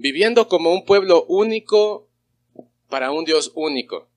viviendo 0.00 0.48
como 0.48 0.72
un 0.72 0.86
pueblo 0.86 1.26
único 1.26 2.08
para 2.88 3.10
un 3.10 3.26
Dios 3.26 3.52
único. 3.54 4.08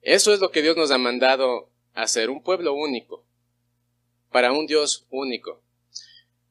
Eso 0.00 0.32
es 0.32 0.40
lo 0.40 0.50
que 0.50 0.62
Dios 0.62 0.78
nos 0.78 0.90
ha 0.90 0.96
mandado 0.96 1.70
hacer, 1.92 2.30
un 2.30 2.42
pueblo 2.42 2.72
único, 2.72 3.26
para 4.30 4.52
un 4.52 4.66
Dios 4.66 5.06
único. 5.10 5.62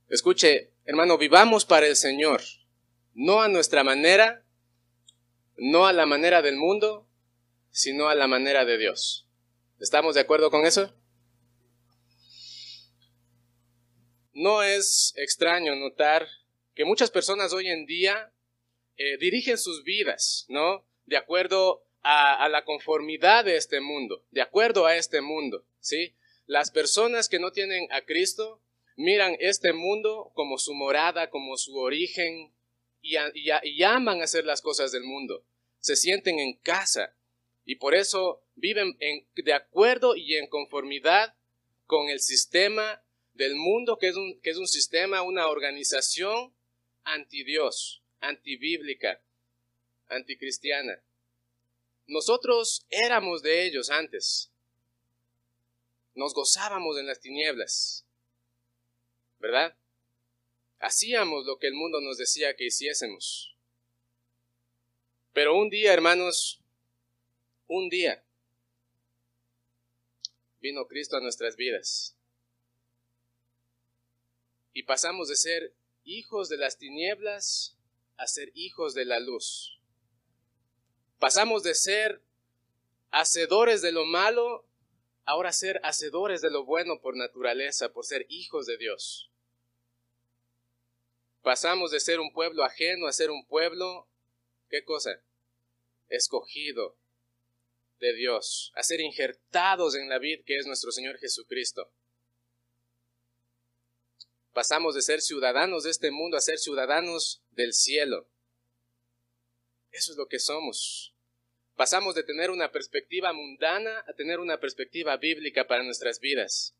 Escuche, 0.08 0.71
hermano, 0.86 1.18
vivamos 1.18 1.66
para 1.66 1.88
el 1.88 1.96
Señor, 1.96 2.42
no 3.16 3.42
a 3.42 3.47
nuestra 3.47 3.84
manera, 3.84 4.46
no 5.58 5.88
a 5.88 5.94
la 5.94 6.06
manera 6.06 6.44
del 6.44 6.56
mundo, 6.56 7.08
sino 7.72 8.08
a 8.08 8.13
la 8.13 8.28
manera 8.28 8.65
de 8.65 8.78
Dios. 8.78 9.28
¿Estamos 9.79 10.13
de 10.13 10.22
acuerdo 10.22 10.51
con 10.51 10.67
eso? 10.67 10.94
No 14.31 14.62
es 14.62 15.13
extraño 15.17 15.76
notar 15.76 16.27
que 16.76 16.85
muchas 16.85 17.09
personas 17.09 17.52
hoy 17.54 17.67
en 17.67 17.88
día 17.88 18.33
eh, 18.98 19.17
dirigen 19.17 19.57
sus 19.57 19.84
vidas, 19.84 20.45
¿no? 20.49 20.85
De 21.05 21.17
acuerdo 21.17 21.84
a, 22.01 22.43
a, 22.43 22.49
la 22.49 22.65
conformidad 22.65 23.45
de 23.45 23.57
este 23.57 23.81
mundo, 23.81 24.23
de 24.31 24.41
acuerdo 24.41 24.85
a 24.85 24.95
este 24.95 25.21
mundo, 25.21 25.65
¿sí? 25.79 26.15
Las 26.45 26.71
personas 26.71 27.29
que 27.29 27.39
no 27.39 27.51
tienen 27.51 27.91
a 27.91 28.01
Cristo 28.01 28.61
miran 28.95 29.35
este 29.39 29.73
mundo 29.73 30.31
como 30.34 30.57
su 30.57 30.73
morada, 30.73 31.29
como 31.29 31.57
su 31.57 31.77
origen, 31.77 32.53
y, 33.01 33.17
y, 33.17 33.49
y 33.63 33.84
aman 33.84 34.21
hacer 34.21 34.45
las 34.45 34.61
cosas 34.61 34.91
del 34.91 35.03
mundo. 35.03 35.45
Se 35.79 35.95
sienten 35.95 36.39
en 36.39 36.53
casa 36.57 37.15
y 37.65 37.75
por 37.75 37.95
eso 37.95 38.43
viven 38.55 38.95
en, 38.99 39.27
de 39.35 39.53
acuerdo 39.53 40.15
y 40.15 40.35
en 40.35 40.48
conformidad 40.48 41.35
con 41.85 42.09
el 42.09 42.20
sistema 42.20 43.03
del 43.34 43.55
mundo, 43.55 43.98
que 43.98 44.07
es 44.07 44.15
un, 44.15 44.39
que 44.41 44.51
es 44.51 44.57
un 44.57 44.67
sistema, 44.67 45.21
una 45.21 45.48
organización 45.48 46.53
anti 47.03 47.43
Dios, 47.43 48.02
antibíblica, 48.23 49.22
anticristiana. 50.08 51.04
Nosotros 52.07 52.85
éramos 52.90 53.43
de 53.43 53.65
ellos 53.65 53.90
antes. 53.90 54.52
Nos 56.15 56.34
gozábamos 56.34 56.98
en 56.98 57.07
las 57.07 57.20
tinieblas. 57.20 58.05
¿Verdad? 59.40 59.77
Hacíamos 60.80 61.46
lo 61.46 61.60
que 61.60 61.68
el 61.68 61.74
mundo 61.74 61.99
nos 62.02 62.18
decía 62.18 62.55
que 62.55 62.65
hiciésemos. 62.65 63.57
Pero 65.34 65.58
un 65.58 65.70
día, 65.70 65.94
hermanos, 65.94 66.62
un 67.68 67.90
día 67.90 68.24
vino 70.62 70.88
Cristo 70.88 71.18
a 71.18 71.22
nuestras 71.22 71.58
vidas. 71.58 72.16
Y 74.72 74.84
pasamos 74.84 75.28
de 75.28 75.36
ser 75.36 75.74
hijos 76.06 76.48
de 76.50 76.58
las 76.58 76.78
tinieblas 76.78 77.78
a 78.17 78.28
ser 78.28 78.52
hijos 78.53 78.94
de 78.94 79.06
la 79.06 79.19
luz. 79.19 79.80
Pasamos 81.19 81.64
de 81.64 81.75
ser 81.75 82.22
hacedores 83.11 83.81
de 83.81 83.92
lo 83.92 84.06
malo, 84.06 84.67
ahora 85.25 85.50
a 85.50 85.53
ser 85.53 85.80
hacedores 85.83 86.41
de 86.41 86.52
lo 86.52 86.66
bueno 86.66 87.00
por 87.00 87.16
naturaleza, 87.16 87.94
por 87.94 88.06
ser 88.06 88.25
hijos 88.30 88.66
de 88.66 88.78
Dios. 88.78 89.31
Pasamos 91.41 91.91
de 91.91 92.00
ser 92.00 92.19
un 92.19 92.31
pueblo 92.31 92.64
ajeno 92.64 93.08
a 93.08 93.14
ser 93.14 93.30
un 93.30 93.45
pueblo, 93.45 94.09
¿qué 94.69 94.84
cosa? 94.84 95.11
Escogido 96.08 96.97
de 98.00 98.14
Dios, 98.14 98.72
a 98.75 98.84
ser 98.84 99.02
injertados 99.02 99.95
en 99.95 100.09
la 100.09 100.19
vid 100.19 100.44
que 100.45 100.58
es 100.58 100.66
nuestro 100.66 100.91
Señor 100.91 101.17
Jesucristo. 101.19 101.91
Pasamos 104.53 104.95
de 104.95 105.02
ser 105.02 105.22
ciudadanos 105.22 105.84
de 105.84 105.91
este 105.91 106.11
mundo 106.11 106.38
a 106.38 106.41
ser 106.41 106.59
ciudadanos 106.59 107.43
del 107.56 107.73
cielo. 107.73 108.30
Eso 109.92 110.12
es 110.12 110.18
lo 110.18 110.28
que 110.28 110.40
somos. 110.40 111.16
Pasamos 111.76 112.16
de 112.16 112.23
tener 112.23 112.52
una 112.52 112.72
perspectiva 112.72 113.34
mundana 113.34 114.04
a 114.08 114.14
tener 114.14 114.40
una 114.40 114.59
perspectiva 114.59 115.18
bíblica 115.18 115.68
para 115.68 115.84
nuestras 115.84 116.19
vidas. 116.19 116.75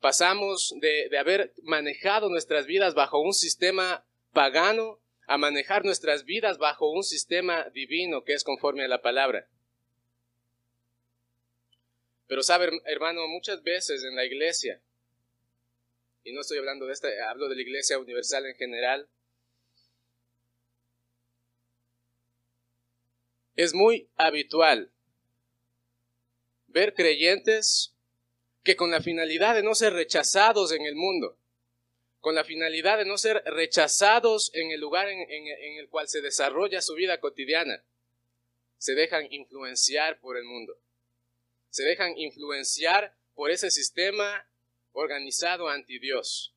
Pasamos 0.00 0.74
de, 0.80 1.08
de 1.08 1.18
haber 1.18 1.54
manejado 1.62 2.28
nuestras 2.28 2.66
vidas 2.66 2.94
bajo 2.94 3.20
un 3.20 3.32
sistema 3.32 4.06
pagano 4.32 5.00
a 5.26 5.38
manejar 5.38 5.84
nuestras 5.84 6.24
vidas 6.24 6.58
bajo 6.58 6.90
un 6.90 7.02
sistema 7.02 7.70
divino 7.70 8.24
que 8.24 8.34
es 8.34 8.44
conforme 8.44 8.84
a 8.84 8.88
la 8.88 9.00
palabra. 9.00 9.48
Pero 12.26 12.42
sabe, 12.42 12.70
hermano, 12.86 13.26
muchas 13.28 13.62
veces 13.62 14.04
en 14.04 14.16
la 14.16 14.24
iglesia 14.24 14.82
y 16.24 16.32
no 16.32 16.40
estoy 16.40 16.58
hablando 16.58 16.86
de 16.86 16.94
esta, 16.94 17.08
hablo 17.30 17.48
de 17.48 17.54
la 17.54 17.62
Iglesia 17.62 17.98
Universal 17.98 18.46
en 18.46 18.56
general, 18.56 19.08
es 23.56 23.74
muy 23.74 24.08
habitual 24.16 24.90
ver 26.68 26.94
creyentes 26.94 27.94
que 28.64 28.76
con 28.76 28.90
la 28.90 29.00
finalidad 29.00 29.54
de 29.54 29.62
no 29.62 29.74
ser 29.74 29.92
rechazados 29.92 30.72
en 30.72 30.82
el 30.82 30.96
mundo, 30.96 31.38
con 32.20 32.34
la 32.34 32.42
finalidad 32.42 32.98
de 32.98 33.04
no 33.04 33.18
ser 33.18 33.42
rechazados 33.44 34.50
en 34.54 34.70
el 34.70 34.80
lugar 34.80 35.08
en, 35.08 35.78
el 35.78 35.88
cual 35.88 36.08
se 36.08 36.20
desarrolla 36.20 36.80
su 36.80 36.94
vida 36.94 37.20
cotidiana, 37.20 37.84
se 38.78 38.94
dejan 38.94 39.30
influenciar 39.30 40.18
por 40.20 40.36
el 40.36 40.44
mundo, 40.44 40.76
se 41.70 41.84
dejan 41.84 42.16
influenciar 42.16 43.14
por 43.34 43.50
ese 43.50 43.70
sistema 43.70 44.48
organizado 44.92 45.68
anti 45.68 45.98
Dios. 45.98 46.54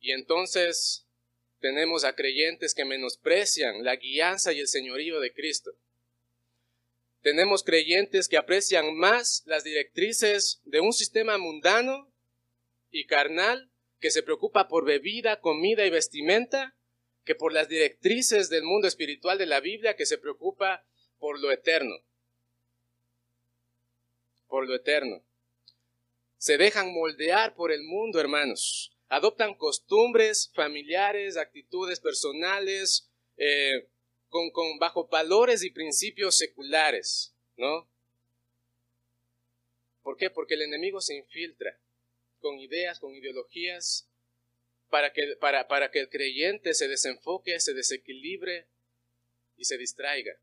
Y 0.00 0.12
entonces 0.12 1.03
tenemos 1.64 2.04
a 2.04 2.14
creyentes 2.14 2.74
que 2.74 2.84
menosprecian 2.84 3.84
la 3.84 3.96
guianza 3.96 4.52
y 4.52 4.60
el 4.60 4.68
señorío 4.68 5.18
de 5.18 5.32
Cristo. 5.32 5.72
Tenemos 7.22 7.62
creyentes 7.62 8.28
que 8.28 8.36
aprecian 8.36 8.94
más 8.94 9.42
las 9.46 9.64
directrices 9.64 10.60
de 10.66 10.80
un 10.80 10.92
sistema 10.92 11.38
mundano 11.38 12.12
y 12.90 13.06
carnal 13.06 13.70
que 13.98 14.10
se 14.10 14.22
preocupa 14.22 14.68
por 14.68 14.84
bebida, 14.84 15.40
comida 15.40 15.86
y 15.86 15.90
vestimenta 15.90 16.76
que 17.24 17.34
por 17.34 17.54
las 17.54 17.70
directrices 17.70 18.50
del 18.50 18.64
mundo 18.64 18.86
espiritual 18.86 19.38
de 19.38 19.46
la 19.46 19.60
Biblia 19.60 19.96
que 19.96 20.04
se 20.04 20.18
preocupa 20.18 20.84
por 21.18 21.40
lo 21.40 21.50
eterno 21.50 21.96
por 24.48 24.68
lo 24.68 24.74
eterno. 24.74 25.24
Se 26.36 26.58
dejan 26.58 26.92
moldear 26.92 27.54
por 27.54 27.72
el 27.72 27.82
mundo, 27.84 28.20
hermanos. 28.20 28.93
Adoptan 29.08 29.54
costumbres 29.54 30.50
familiares, 30.54 31.36
actitudes 31.36 32.00
personales, 32.00 33.10
eh, 33.36 33.88
con, 34.28 34.50
con, 34.50 34.78
bajo 34.78 35.06
valores 35.08 35.62
y 35.62 35.70
principios 35.70 36.36
seculares, 36.36 37.34
¿no? 37.56 37.88
¿Por 40.02 40.16
qué? 40.16 40.30
Porque 40.30 40.54
el 40.54 40.62
enemigo 40.62 41.00
se 41.00 41.14
infiltra 41.14 41.78
con 42.40 42.58
ideas, 42.58 42.98
con 42.98 43.14
ideologías, 43.14 44.08
para 44.90 45.12
que, 45.12 45.36
para, 45.40 45.66
para 45.66 45.90
que 45.90 46.00
el 46.00 46.08
creyente 46.08 46.74
se 46.74 46.88
desenfoque, 46.88 47.58
se 47.58 47.74
desequilibre 47.74 48.66
y 49.56 49.64
se 49.64 49.78
distraiga. 49.78 50.38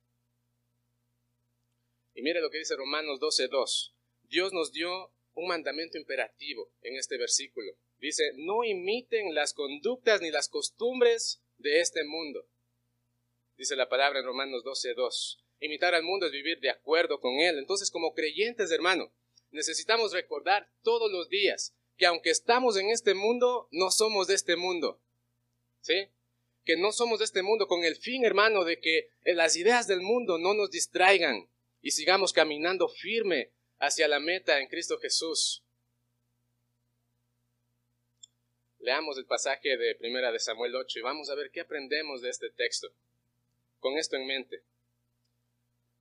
Y 2.13 2.21
mire 2.21 2.41
lo 2.41 2.49
que 2.49 2.57
dice 2.57 2.75
Romanos 2.75 3.19
12.2. 3.19 3.93
Dios 4.23 4.51
nos 4.51 4.71
dio 4.71 5.13
un 5.33 5.47
mandamiento 5.47 5.97
imperativo 5.97 6.71
en 6.81 6.95
este 6.95 7.17
versículo. 7.17 7.73
Dice, 8.01 8.33
no 8.35 8.63
imiten 8.63 9.35
las 9.35 9.53
conductas 9.53 10.21
ni 10.21 10.31
las 10.31 10.49
costumbres 10.49 11.39
de 11.59 11.81
este 11.81 12.03
mundo. 12.03 12.47
Dice 13.55 13.75
la 13.75 13.89
palabra 13.89 14.19
en 14.19 14.25
Romanos 14.25 14.63
12.2. 14.65 15.37
Imitar 15.59 15.93
al 15.93 16.01
mundo 16.01 16.25
es 16.25 16.31
vivir 16.31 16.59
de 16.59 16.71
acuerdo 16.71 17.19
con 17.19 17.35
él. 17.35 17.59
Entonces, 17.59 17.91
como 17.91 18.15
creyentes, 18.15 18.71
hermano, 18.71 19.13
necesitamos 19.51 20.13
recordar 20.13 20.67
todos 20.81 21.11
los 21.11 21.29
días 21.29 21.75
que 21.95 22.07
aunque 22.07 22.31
estamos 22.31 22.75
en 22.75 22.89
este 22.89 23.13
mundo, 23.13 23.67
no 23.69 23.91
somos 23.91 24.25
de 24.25 24.33
este 24.33 24.55
mundo. 24.55 24.99
¿Sí? 25.81 26.07
Que 26.65 26.77
no 26.77 26.91
somos 26.91 27.19
de 27.19 27.25
este 27.25 27.43
mundo 27.43 27.67
con 27.67 27.83
el 27.83 27.95
fin, 27.95 28.25
hermano, 28.25 28.63
de 28.63 28.79
que 28.79 29.09
las 29.25 29.55
ideas 29.55 29.85
del 29.85 30.01
mundo 30.01 30.39
no 30.39 30.55
nos 30.55 30.71
distraigan 30.71 31.47
y 31.83 31.91
sigamos 31.91 32.33
caminando 32.33 32.87
firme 32.87 33.51
hacia 33.77 34.07
la 34.07 34.19
meta 34.19 34.59
en 34.59 34.67
Cristo 34.69 34.97
Jesús. 34.97 35.63
Leamos 38.81 39.17
el 39.17 39.25
pasaje 39.25 39.77
de 39.77 39.95
Primera 39.95 40.31
de 40.31 40.39
Samuel 40.39 40.75
8 40.75 40.99
y 40.99 41.01
vamos 41.03 41.29
a 41.29 41.35
ver 41.35 41.51
qué 41.51 41.61
aprendemos 41.61 42.21
de 42.21 42.29
este 42.29 42.49
texto. 42.49 42.91
Con 43.79 43.97
esto 43.97 44.15
en 44.15 44.25
mente. 44.25 44.63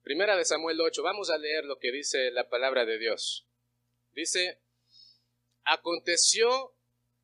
Primera 0.02 0.36
de 0.36 0.44
Samuel 0.44 0.80
8, 0.80 1.02
vamos 1.02 1.28
a 1.30 1.36
leer 1.36 1.64
lo 1.66 1.78
que 1.78 1.92
dice 1.92 2.30
la 2.30 2.48
palabra 2.48 2.86
de 2.86 2.98
Dios. 2.98 3.46
Dice, 4.12 4.58
aconteció 5.64 6.74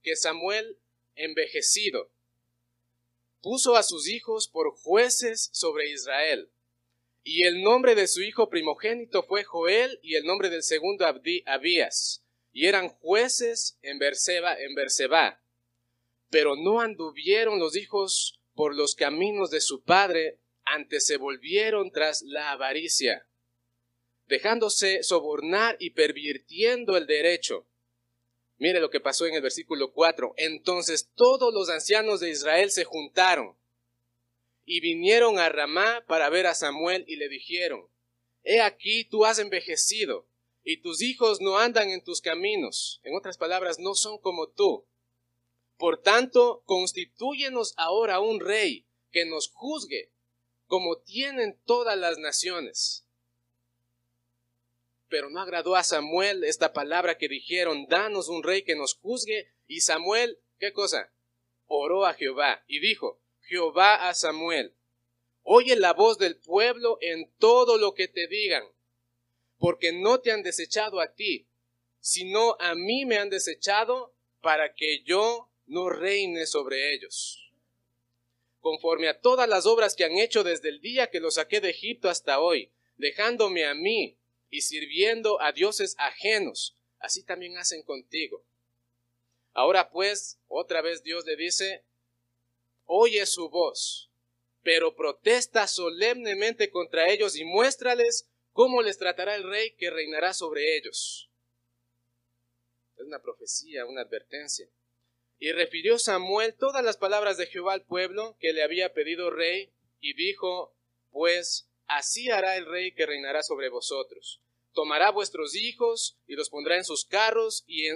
que 0.02 0.14
Samuel, 0.14 0.78
envejecido, 1.14 2.10
puso 3.40 3.76
a 3.76 3.82
sus 3.82 4.08
hijos 4.08 4.48
por 4.48 4.70
jueces 4.76 5.48
sobre 5.52 5.88
Israel 5.88 6.50
y 7.28 7.42
el 7.42 7.62
nombre 7.62 7.96
de 7.96 8.06
su 8.06 8.22
hijo 8.22 8.48
primogénito 8.48 9.24
fue 9.24 9.42
Joel 9.42 9.98
y 10.00 10.14
el 10.14 10.24
nombre 10.24 10.48
del 10.48 10.62
segundo 10.62 11.06
Abías. 11.06 12.22
Y 12.52 12.66
eran 12.66 12.88
jueces 12.88 13.78
en 13.82 13.98
Berseba, 13.98 14.56
en 14.56 14.76
Berseba. 14.76 15.40
Pero 16.30 16.56
no 16.56 16.80
anduvieron 16.80 17.58
los 17.58 17.76
hijos 17.76 18.40
por 18.54 18.74
los 18.74 18.94
caminos 18.94 19.50
de 19.50 19.60
su 19.60 19.82
padre, 19.82 20.38
antes 20.64 21.06
se 21.06 21.16
volvieron 21.16 21.90
tras 21.92 22.22
la 22.22 22.50
avaricia, 22.50 23.28
dejándose 24.26 25.02
sobornar 25.02 25.76
y 25.78 25.90
pervirtiendo 25.90 26.96
el 26.96 27.06
derecho. 27.06 27.66
Mire 28.58 28.80
lo 28.80 28.90
que 28.90 29.00
pasó 29.00 29.26
en 29.26 29.34
el 29.34 29.42
versículo 29.42 29.92
4. 29.92 30.34
Entonces 30.36 31.10
todos 31.14 31.52
los 31.52 31.68
ancianos 31.68 32.20
de 32.20 32.30
Israel 32.30 32.70
se 32.70 32.84
juntaron 32.84 33.56
y 34.64 34.80
vinieron 34.80 35.38
a 35.38 35.48
Ramá 35.48 36.04
para 36.08 36.28
ver 36.30 36.46
a 36.46 36.54
Samuel 36.54 37.04
y 37.06 37.16
le 37.16 37.28
dijeron, 37.28 37.86
He 38.42 38.60
aquí 38.60 39.04
tú 39.04 39.24
has 39.24 39.38
envejecido 39.38 40.26
y 40.64 40.78
tus 40.78 41.02
hijos 41.02 41.40
no 41.40 41.58
andan 41.58 41.90
en 41.90 42.02
tus 42.02 42.20
caminos. 42.20 43.00
En 43.04 43.14
otras 43.14 43.38
palabras, 43.38 43.78
no 43.78 43.94
son 43.94 44.18
como 44.18 44.48
tú. 44.48 44.84
Por 45.76 46.00
tanto, 46.00 46.62
constitúyenos 46.64 47.74
ahora 47.76 48.20
un 48.20 48.40
rey 48.40 48.86
que 49.10 49.26
nos 49.26 49.50
juzgue 49.52 50.12
como 50.66 50.98
tienen 50.98 51.60
todas 51.64 51.96
las 51.96 52.18
naciones. 52.18 53.06
Pero 55.08 55.30
no 55.30 55.40
agradó 55.40 55.76
a 55.76 55.84
Samuel 55.84 56.44
esta 56.44 56.72
palabra 56.72 57.16
que 57.16 57.28
dijeron, 57.28 57.86
danos 57.88 58.28
un 58.28 58.42
rey 58.42 58.62
que 58.62 58.74
nos 58.74 58.94
juzgue. 58.94 59.52
Y 59.66 59.80
Samuel, 59.80 60.40
¿qué 60.58 60.72
cosa? 60.72 61.12
Oró 61.66 62.06
a 62.06 62.14
Jehová 62.14 62.64
y 62.66 62.80
dijo, 62.80 63.20
Jehová 63.42 64.08
a 64.08 64.14
Samuel, 64.14 64.74
oye 65.42 65.76
la 65.76 65.92
voz 65.92 66.18
del 66.18 66.36
pueblo 66.36 66.98
en 67.00 67.32
todo 67.38 67.78
lo 67.78 67.94
que 67.94 68.08
te 68.08 68.26
digan, 68.26 68.64
porque 69.58 69.92
no 69.92 70.20
te 70.20 70.32
han 70.32 70.42
desechado 70.42 71.00
a 71.00 71.14
ti, 71.14 71.48
sino 72.00 72.56
a 72.58 72.74
mí 72.74 73.04
me 73.04 73.18
han 73.18 73.30
desechado 73.30 74.16
para 74.40 74.74
que 74.74 75.02
yo 75.04 75.50
no 75.66 75.88
reine 75.88 76.46
sobre 76.46 76.94
ellos. 76.94 77.52
Conforme 78.60 79.08
a 79.08 79.20
todas 79.20 79.48
las 79.48 79.66
obras 79.66 79.94
que 79.94 80.04
han 80.04 80.18
hecho 80.18 80.42
desde 80.42 80.68
el 80.68 80.80
día 80.80 81.10
que 81.10 81.20
los 81.20 81.34
saqué 81.34 81.60
de 81.60 81.70
Egipto 81.70 82.08
hasta 82.08 82.40
hoy, 82.40 82.70
dejándome 82.96 83.64
a 83.64 83.74
mí 83.74 84.16
y 84.50 84.62
sirviendo 84.62 85.40
a 85.40 85.52
dioses 85.52 85.94
ajenos, 85.98 86.76
así 86.98 87.22
también 87.22 87.58
hacen 87.58 87.82
contigo. 87.82 88.44
Ahora 89.52 89.90
pues, 89.90 90.38
otra 90.48 90.82
vez 90.82 91.02
Dios 91.02 91.24
le 91.24 91.36
dice, 91.36 91.84
oye 92.84 93.24
su 93.26 93.48
voz, 93.48 94.10
pero 94.62 94.96
protesta 94.96 95.66
solemnemente 95.66 96.70
contra 96.70 97.08
ellos 97.08 97.36
y 97.36 97.44
muéstrales 97.44 98.28
cómo 98.52 98.82
les 98.82 98.98
tratará 98.98 99.34
el 99.36 99.44
rey 99.44 99.72
que 99.76 99.90
reinará 99.90 100.32
sobre 100.34 100.76
ellos. 100.76 101.30
Es 102.96 103.04
una 103.04 103.20
profecía, 103.20 103.86
una 103.86 104.00
advertencia. 104.00 104.68
Y 105.38 105.52
refirió 105.52 105.98
Samuel 105.98 106.54
todas 106.54 106.84
las 106.84 106.96
palabras 106.96 107.36
de 107.36 107.46
Jehová 107.46 107.74
al 107.74 107.84
pueblo 107.84 108.36
que 108.40 108.52
le 108.52 108.62
había 108.62 108.92
pedido 108.92 109.30
rey, 109.30 109.70
y 110.00 110.14
dijo, 110.14 110.74
pues 111.10 111.68
así 111.86 112.30
hará 112.30 112.56
el 112.56 112.66
rey 112.66 112.92
que 112.92 113.06
reinará 113.06 113.42
sobre 113.42 113.68
vosotros. 113.68 114.40
Tomará 114.72 115.10
vuestros 115.10 115.54
hijos 115.54 116.18
y 116.26 116.34
los 116.34 116.50
pondrá 116.50 116.76
en 116.76 116.84
sus 116.84 117.04
carros 117.04 117.64
y 117.66 117.86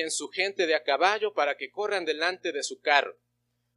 en, 0.00 0.10
su 0.10 0.28
gente 0.28 0.66
de 0.66 0.74
a 0.74 0.82
caballo 0.82 1.34
para 1.34 1.56
que 1.56 1.70
corran 1.70 2.04
delante 2.04 2.52
de 2.52 2.62
su 2.62 2.80
carro 2.80 3.18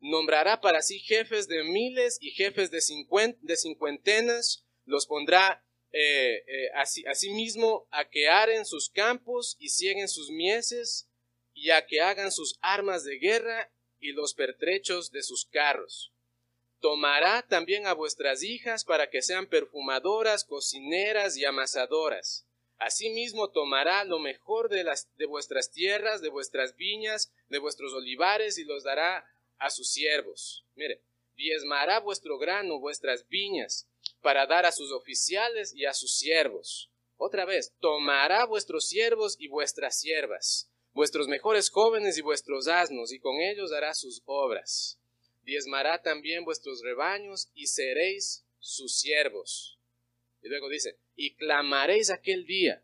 nombrará 0.04 0.60
para 0.60 0.82
sí 0.82 1.00
jefes 1.00 1.48
de 1.48 1.64
miles 1.64 2.18
y 2.20 2.32
jefes 2.32 2.70
de, 2.72 2.82
cincuentenas, 3.56 4.66
los 4.86 5.08
pondrá 5.08 5.66
eh, 5.94 6.44
eh, 6.46 6.70
así, 6.76 7.06
asimismo 7.08 7.88
a 7.90 8.10
que 8.10 8.28
aren 8.28 8.66
sus 8.66 8.90
campos 8.90 9.56
y 9.60 9.70
cieguen 9.70 10.10
sus 10.10 10.30
mieses, 10.30 11.08
y 11.64 11.72
a 11.72 11.86
que 11.86 12.02
hagan 12.02 12.30
sus 12.30 12.60
armas 12.60 13.06
de 13.06 13.20
guerra 13.20 13.72
y 13.98 14.12
los 14.12 14.34
pertrechos 14.34 15.12
de 15.12 15.24
sus 15.24 15.46
carros. 15.46 16.12
Tomará 16.82 17.42
también 17.42 17.88
a 17.88 17.94
vuestras 17.94 18.44
hijas 18.44 18.84
para 18.84 19.10
que 19.10 19.22
sean 19.22 19.48
perfumadoras, 19.48 20.44
cocineras 20.44 21.38
y 21.38 21.46
amasadoras. 21.46 22.46
Asimismo 22.80 23.50
tomará 23.50 24.04
lo 24.04 24.20
mejor 24.20 24.68
de, 24.68 24.84
las, 24.84 25.08
de 25.16 25.26
vuestras 25.26 25.72
tierras, 25.72 26.22
de 26.22 26.28
vuestras 26.28 26.76
viñas, 26.76 27.32
de 27.48 27.60
vuestros 27.60 27.94
olivares, 27.94 28.58
y 28.58 28.66
los 28.66 28.84
dará 28.84 29.26
a 29.58 29.70
sus 29.70 29.90
siervos. 29.90 30.66
Mire, 30.76 31.02
diezmará 31.38 32.02
vuestro 32.02 32.38
grano, 32.38 32.82
vuestras 32.82 33.26
viñas, 33.30 33.88
para 34.20 34.48
dar 34.48 34.66
a 34.66 34.74
sus 34.74 34.92
oficiales 34.92 35.74
y 35.74 35.86
a 35.86 35.94
sus 35.94 36.14
siervos. 36.18 36.92
Otra 37.16 37.46
vez, 37.46 37.74
tomará 37.80 38.44
vuestros 38.46 38.86
siervos 38.86 39.38
y 39.40 39.48
vuestras 39.48 39.98
siervas, 39.98 40.70
vuestros 40.94 41.28
mejores 41.28 41.70
jóvenes 41.70 42.18
y 42.18 42.22
vuestros 42.22 42.68
asnos, 42.68 43.12
y 43.12 43.20
con 43.20 43.36
ellos 43.42 43.72
hará 43.72 43.94
sus 43.94 44.22
obras. 44.26 45.00
Diezmará 45.44 46.02
también 46.02 46.46
vuestros 46.46 46.82
rebaños 46.82 47.50
y 47.54 47.68
seréis 47.68 48.46
sus 48.60 48.96
siervos. 48.96 49.78
Y 50.42 50.50
luego 50.50 50.70
dice, 50.70 50.98
y 51.16 51.36
clamaréis 51.36 52.10
aquel 52.10 52.46
día. 52.46 52.84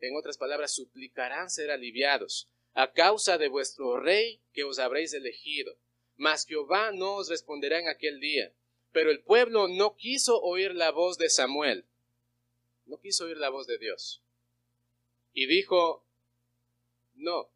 En 0.00 0.16
otras 0.16 0.36
palabras, 0.36 0.74
suplicarán 0.74 1.48
ser 1.48 1.70
aliviados 1.70 2.48
a 2.74 2.92
causa 2.92 3.38
de 3.38 3.48
vuestro 3.48 3.98
rey 3.98 4.40
que 4.52 4.64
os 4.64 4.78
habréis 4.78 5.14
elegido 5.14 5.78
mas 6.16 6.46
Jehová 6.46 6.92
no 6.92 7.16
os 7.16 7.28
responderá 7.28 7.78
en 7.80 7.88
aquel 7.88 8.20
día. 8.20 8.52
Pero 8.92 9.10
el 9.10 9.20
pueblo 9.20 9.68
no 9.68 9.96
quiso 9.96 10.40
oír 10.40 10.74
la 10.74 10.90
voz 10.90 11.18
de 11.18 11.28
Samuel, 11.28 11.84
no 12.86 13.00
quiso 13.00 13.24
oír 13.24 13.38
la 13.38 13.48
voz 13.48 13.66
de 13.66 13.78
Dios. 13.78 14.22
Y 15.32 15.46
dijo, 15.46 16.04
no, 17.14 17.50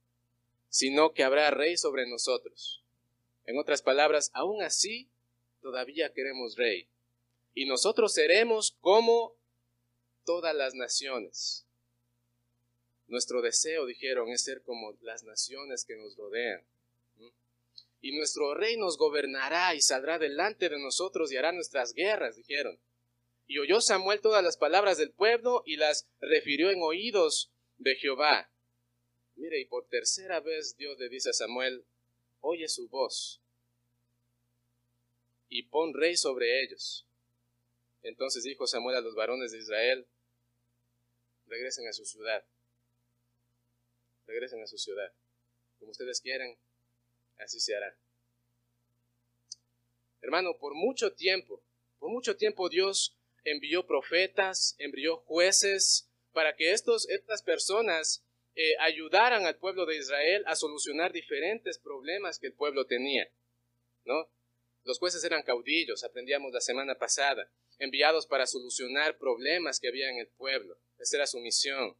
sino 0.69 1.13
que 1.13 1.25
habrá 1.25 1.51
rey 1.51 1.77
sobre 1.77 2.09
nosotros. 2.09 2.85
En 3.45 3.59
otras 3.59 3.83
palabras, 3.83 4.31
aún 4.35 4.63
así, 4.63 5.09
todavía 5.61 6.13
queremos 6.13 6.57
rey. 6.57 6.89
Y 7.55 7.67
nosotros 7.67 8.13
seremos 8.13 8.77
como 8.81 9.35
todas 10.25 10.55
las 10.55 10.75
naciones. 10.75 11.67
Nuestro 13.07 13.41
deseo, 13.41 13.87
dijeron, 13.87 14.29
es 14.29 14.45
ser 14.45 14.63
como 14.63 14.93
las 15.01 15.25
naciones 15.25 15.85
que 15.85 15.97
nos 15.97 16.17
rodean 16.17 16.65
y 18.01 18.17
nuestro 18.17 18.55
rey 18.55 18.77
nos 18.77 18.97
gobernará 18.97 19.75
y 19.75 19.81
saldrá 19.81 20.19
delante 20.19 20.69
de 20.69 20.79
nosotros 20.79 21.33
y 21.33 21.37
hará 21.37 21.53
nuestras 21.53 21.95
guerras, 21.95 22.37
dijeron. 22.37 22.79
Y 23.47 23.59
oyó 23.59 23.81
Samuel 23.81 24.21
todas 24.21 24.45
las 24.45 24.57
palabras 24.57 24.99
del 24.99 25.11
pueblo 25.11 25.63
y 25.65 25.77
las 25.77 26.07
refirió 26.21 26.71
en 26.71 26.83
oídos 26.83 27.51
de 27.79 27.97
Jehová. 27.97 28.51
Mire, 29.39 29.61
y 29.61 29.67
por 29.67 29.87
tercera 29.87 30.41
vez 30.41 30.77
Dios 30.77 30.99
le 30.99 31.09
dice 31.09 31.31
a 31.31 31.33
Samuel, 31.33 31.85
oye 32.41 32.69
su 32.69 32.89
voz 32.89 33.41
y 35.49 35.63
pon 35.63 35.95
rey 35.95 36.17
sobre 36.17 36.61
ellos. 36.63 37.07
Entonces 38.03 38.43
dijo 38.43 38.67
Samuel 38.67 38.97
a 38.97 39.01
los 39.01 39.15
varones 39.15 39.53
de 39.53 39.59
Israel, 39.59 40.07
regresen 41.47 41.87
a 41.87 41.93
su 41.93 42.05
ciudad, 42.05 42.45
regresen 44.27 44.61
a 44.61 44.67
su 44.67 44.77
ciudad, 44.77 45.13
como 45.79 45.93
ustedes 45.93 46.21
quieran, 46.21 46.57
así 47.39 47.61
se 47.61 47.77
hará. 47.77 47.97
Hermano, 50.21 50.59
por 50.59 50.75
mucho 50.75 51.13
tiempo, 51.13 51.63
por 52.01 52.11
mucho 52.11 52.37
tiempo 52.37 52.69
Dios 52.69 53.17
envió 53.45 53.87
profetas, 53.87 54.75
envió 54.79 55.19
jueces, 55.19 56.09
para 56.33 56.57
que 56.57 56.73
estos, 56.73 57.09
estas 57.09 57.43
personas 57.43 58.25
eh, 58.61 58.75
ayudaran 58.81 59.47
al 59.47 59.55
pueblo 59.55 59.87
de 59.87 59.97
Israel 59.97 60.43
a 60.49 60.57
solucionar 60.57 61.13
diferentes 61.13 61.79
problemas 61.79 62.41
que 62.41 62.49
el 62.49 62.55
pueblo 62.55 62.87
tenía. 62.87 63.31
¿no? 64.05 64.29
Los 64.83 64.99
jueces 64.99 65.23
eran 65.23 65.45
caudillos, 65.45 66.03
aprendíamos 66.03 66.53
la 66.53 66.61
semana 66.61 66.97
pasada, 66.97 67.49
enviados 67.79 68.27
para 68.27 68.49
solucionar 68.49 69.17
problemas 69.17 69.79
que 69.79 69.87
había 69.87 70.11
en 70.11 70.19
el 70.19 70.27
pueblo. 70.27 70.77
Esa 70.99 71.19
era 71.19 71.29
su 71.29 71.39
misión. 71.39 71.97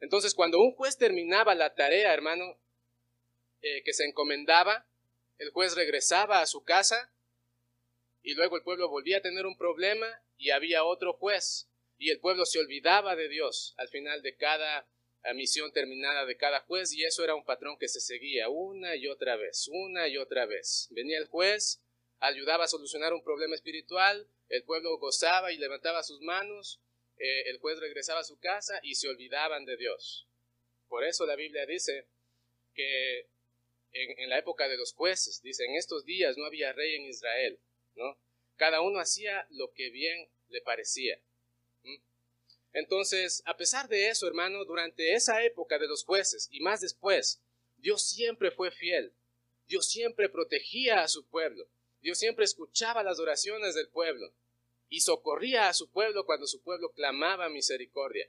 Entonces, 0.00 0.32
cuando 0.32 0.58
un 0.60 0.72
juez 0.72 0.96
terminaba 0.96 1.54
la 1.54 1.74
tarea, 1.74 2.14
hermano, 2.14 2.58
eh, 3.60 3.82
que 3.82 3.92
se 3.92 4.06
encomendaba, 4.06 4.86
el 5.36 5.50
juez 5.50 5.74
regresaba 5.74 6.40
a 6.40 6.46
su 6.46 6.64
casa 6.64 7.12
y 8.22 8.32
luego 8.32 8.56
el 8.56 8.62
pueblo 8.62 8.88
volvía 8.88 9.18
a 9.18 9.22
tener 9.22 9.44
un 9.44 9.58
problema 9.58 10.06
y 10.38 10.52
había 10.52 10.84
otro 10.84 11.12
juez 11.12 11.68
y 11.98 12.08
el 12.08 12.18
pueblo 12.18 12.46
se 12.46 12.60
olvidaba 12.60 13.14
de 13.14 13.28
Dios 13.28 13.74
al 13.76 13.88
final 13.88 14.22
de 14.22 14.36
cada 14.36 14.86
misión 15.34 15.72
terminada 15.72 16.24
de 16.26 16.36
cada 16.36 16.60
juez 16.60 16.92
y 16.92 17.04
eso 17.04 17.22
era 17.22 17.34
un 17.34 17.44
patrón 17.44 17.78
que 17.78 17.88
se 17.88 18.00
seguía 18.00 18.48
una 18.48 18.96
y 18.96 19.06
otra 19.06 19.36
vez, 19.36 19.68
una 19.68 20.08
y 20.08 20.16
otra 20.16 20.46
vez. 20.46 20.88
Venía 20.90 21.18
el 21.18 21.26
juez, 21.26 21.80
ayudaba 22.18 22.64
a 22.64 22.68
solucionar 22.68 23.12
un 23.12 23.22
problema 23.22 23.54
espiritual, 23.54 24.26
el 24.48 24.64
pueblo 24.64 24.98
gozaba 24.98 25.52
y 25.52 25.58
levantaba 25.58 26.02
sus 26.02 26.20
manos, 26.20 26.80
eh, 27.18 27.50
el 27.50 27.58
juez 27.58 27.78
regresaba 27.78 28.20
a 28.20 28.24
su 28.24 28.38
casa 28.38 28.80
y 28.82 28.94
se 28.94 29.08
olvidaban 29.08 29.64
de 29.64 29.76
Dios. 29.76 30.26
Por 30.88 31.04
eso 31.04 31.26
la 31.26 31.36
Biblia 31.36 31.66
dice 31.66 32.06
que 32.74 33.28
en, 33.92 34.28
la 34.28 34.38
época 34.38 34.68
de 34.68 34.76
los 34.76 34.92
jueces, 34.92 35.42
dice, 35.42 35.64
en 35.64 35.76
estos 35.76 36.04
días 36.04 36.36
no 36.36 36.44
había 36.44 36.72
rey 36.72 36.94
en 36.94 37.06
Israel, 37.06 37.58
¿no? 37.94 38.18
Cada 38.56 38.80
uno 38.80 39.00
hacía 39.00 39.46
lo 39.50 39.72
que 39.72 39.90
bien 39.90 40.28
le 40.48 40.60
parecía. 40.60 41.20
Entonces, 42.72 43.42
a 43.46 43.56
pesar 43.56 43.88
de 43.88 44.08
eso, 44.08 44.26
hermano, 44.26 44.64
durante 44.64 45.14
esa 45.14 45.42
época 45.42 45.78
de 45.78 45.88
los 45.88 46.04
jueces 46.04 46.48
y 46.50 46.60
más 46.60 46.80
después, 46.80 47.40
Dios 47.78 48.02
siempre 48.02 48.50
fue 48.50 48.70
fiel. 48.70 49.12
Dios 49.66 49.88
siempre 49.88 50.28
protegía 50.28 51.02
a 51.02 51.08
su 51.08 51.26
pueblo. 51.26 51.66
Dios 52.00 52.18
siempre 52.18 52.44
escuchaba 52.44 53.02
las 53.02 53.18
oraciones 53.18 53.74
del 53.74 53.88
pueblo 53.88 54.32
y 54.88 55.00
socorría 55.00 55.68
a 55.68 55.74
su 55.74 55.90
pueblo 55.90 56.26
cuando 56.26 56.46
su 56.46 56.60
pueblo 56.62 56.90
clamaba 56.90 57.48
misericordia. 57.48 58.28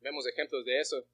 Vemos 0.00 0.26
ejemplos 0.26 0.64
de 0.64 0.80
eso 0.80 1.06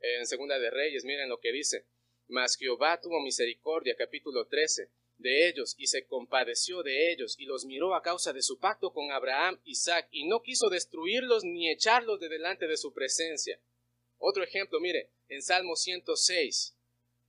en 0.00 0.26
Segunda 0.26 0.58
de 0.58 0.70
Reyes, 0.70 1.04
miren 1.04 1.28
lo 1.28 1.40
que 1.40 1.52
dice. 1.52 1.86
Mas 2.28 2.56
Jehová 2.56 3.00
tuvo 3.00 3.20
misericordia, 3.20 3.94
capítulo 3.96 4.46
13, 4.46 4.88
de 5.18 5.48
ellos 5.48 5.74
y 5.78 5.86
se 5.86 6.06
compadeció 6.06 6.82
de 6.82 7.12
ellos 7.12 7.36
y 7.38 7.46
los 7.46 7.64
miró 7.64 7.94
a 7.94 8.02
causa 8.02 8.32
de 8.32 8.42
su 8.42 8.58
pacto 8.58 8.92
con 8.92 9.10
Abraham, 9.10 9.60
Isaac, 9.64 10.08
y 10.10 10.26
no 10.26 10.42
quiso 10.42 10.68
destruirlos 10.68 11.44
ni 11.44 11.70
echarlos 11.70 12.20
de 12.20 12.28
delante 12.28 12.66
de 12.66 12.76
su 12.76 12.92
presencia. 12.92 13.60
Otro 14.18 14.42
ejemplo, 14.42 14.80
mire, 14.80 15.10
en 15.28 15.42
Salmo 15.42 15.76
106, 15.76 16.76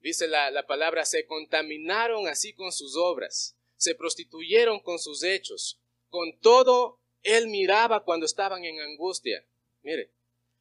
dice 0.02 0.28
la, 0.28 0.52
la 0.52 0.66
palabra, 0.66 1.06
se 1.06 1.26
contaminaron 1.26 2.28
así 2.28 2.54
con 2.54 2.72
sus 2.72 2.96
obras, 2.96 3.56
se 3.78 3.96
prostituyeron 3.96 4.80
con 4.80 5.00
sus 5.00 5.24
hechos, 5.24 5.80
con 6.10 6.40
todo 6.40 7.00
él 7.24 7.48
miraba 7.48 8.04
cuando 8.04 8.26
estaban 8.26 8.64
en 8.66 8.80
angustia, 8.80 9.46
mire, 9.82 10.12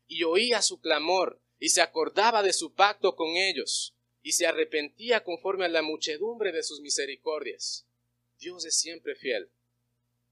y 0.06 0.24
oía 0.24 0.62
su 0.62 0.80
clamor, 0.80 1.40
y 1.58 1.68
se 1.68 1.82
acordaba 1.82 2.42
de 2.42 2.52
su 2.52 2.74
pacto 2.74 3.14
con 3.16 3.36
ellos, 3.36 3.94
y 4.24 4.32
se 4.32 4.46
arrepentía 4.46 5.22
conforme 5.22 5.66
a 5.66 5.68
la 5.68 5.82
muchedumbre 5.82 6.50
de 6.50 6.64
sus 6.64 6.80
misericordias. 6.80 7.86
Dios 8.40 8.64
es 8.64 8.74
siempre 8.74 9.14
fiel. 9.14 9.50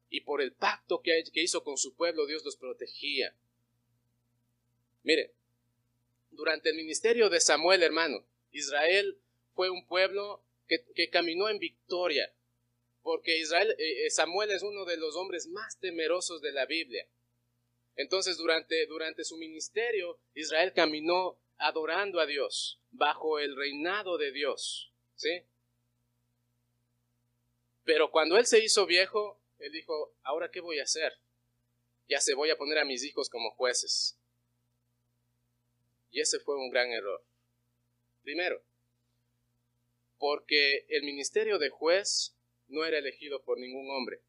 Y 0.09 0.23
por 0.23 0.41
el 0.43 0.53
pacto 0.53 1.03
que 1.03 1.23
hizo 1.35 1.63
con 1.63 1.77
su 1.77 1.95
pueblo, 1.95 2.27
Dios 2.27 2.45
los 2.45 2.57
protegía. 2.57 3.37
Mire, 5.03 5.35
durante 6.31 6.71
el 6.71 6.77
ministerio 6.77 7.29
de 7.29 7.41
Samuel, 7.41 7.83
hermano, 7.83 8.25
Israel 8.51 9.19
fue 9.55 9.69
un 9.69 9.87
pueblo 9.87 10.43
que, 10.67 11.11
caminó 11.11 11.51
en 11.51 11.59
victoria, 11.59 12.33
porque 13.03 13.39
Israel, 13.39 13.75
eh, 13.79 14.07
eh, 14.07 14.11
Samuel 14.11 14.53
es 14.53 14.63
uno 14.63 14.87
de 14.87 14.97
los 14.97 15.17
hombres 15.17 15.49
más 15.49 15.79
temerosos 15.79 16.41
de 16.41 16.53
la 16.53 16.65
Biblia. 16.65 17.07
Entonces, 17.97 18.39
durante, 18.39 18.87
durante 18.87 19.23
su 19.25 19.37
ministerio, 19.37 20.19
Israel 20.35 20.73
caminó 20.73 21.39
adorando 21.63 22.21
a 22.21 22.27
Dios, 22.27 22.81
bajo 22.91 23.39
el 23.39 23.57
reinado 23.57 24.19
de 24.19 24.33
Dios. 24.33 24.93
¿Sí? 25.15 25.43
Pero 27.85 28.11
cuando 28.11 28.37
él 28.37 28.47
se 28.47 28.63
hizo 28.63 28.87
viejo, 28.87 29.41
él 29.59 29.73
dijo, 29.73 30.15
¿ahora 30.23 30.51
qué 30.51 30.61
voy 30.61 30.79
a 30.79 30.85
hacer? 30.85 31.19
Ya 32.09 32.21
se 32.21 32.35
voy 32.35 32.51
a 32.51 32.57
poner 32.57 32.79
a 32.79 32.85
mis 32.85 33.05
hijos 33.05 33.29
como 33.29 33.51
jueces. 33.53 34.19
Y 36.11 36.21
ese 36.21 36.39
fue 36.41 36.57
un 36.57 36.71
gran 36.71 36.91
error. 36.91 37.25
Primero, 38.23 38.63
porque 40.19 40.87
el 40.89 41.03
ministerio 41.03 41.59
de 41.59 41.71
juez 41.71 42.37
no 42.69 42.85
era 42.85 42.99
elegido 42.99 43.43
por 43.43 43.59
ningún 43.59 43.91
hombre. 43.91 44.21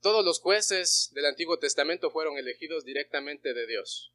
Todos 0.00 0.24
los 0.24 0.40
jueces 0.40 1.10
del 1.12 1.26
Antiguo 1.26 1.58
Testamento 1.58 2.10
fueron 2.10 2.38
elegidos 2.38 2.84
directamente 2.84 3.54
de 3.54 3.66
Dios. 3.66 4.12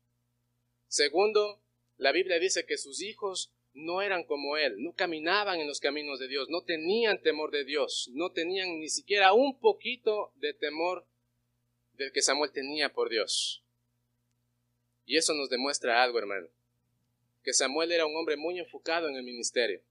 Segundo, 0.87 1.61
la 2.03 2.11
Biblia 2.11 2.37
dice 2.37 2.65
que 2.65 2.77
sus 2.77 3.01
hijos 3.01 3.53
no 3.73 4.01
eran 4.01 4.25
como 4.25 4.57
él, 4.57 4.75
no 4.83 4.93
caminaban 4.93 5.61
en 5.61 5.67
los 5.67 5.79
caminos 5.79 6.19
de 6.19 6.27
Dios, 6.27 6.49
no 6.49 6.61
tenían 6.61 7.21
temor 7.21 7.49
de 7.49 7.63
Dios, 7.63 8.09
no 8.11 8.29
tenían 8.29 8.77
ni 8.81 8.89
siquiera 8.89 9.31
un 9.31 9.57
poquito 9.57 10.33
de 10.35 10.53
temor 10.53 11.07
del 11.93 12.11
que 12.11 12.21
Samuel 12.21 12.51
tenía 12.51 12.91
por 12.91 13.09
Dios. 13.09 13.63
Y 15.05 15.15
eso 15.15 15.33
nos 15.33 15.49
demuestra 15.49 16.03
algo, 16.03 16.19
hermano, 16.19 16.49
que 17.41 17.53
Samuel 17.53 17.93
era 17.93 18.05
un 18.05 18.17
hombre 18.17 18.35
muy 18.35 18.59
enfocado 18.59 19.07
en 19.07 19.15
el 19.15 19.23
ministerio, 19.23 19.81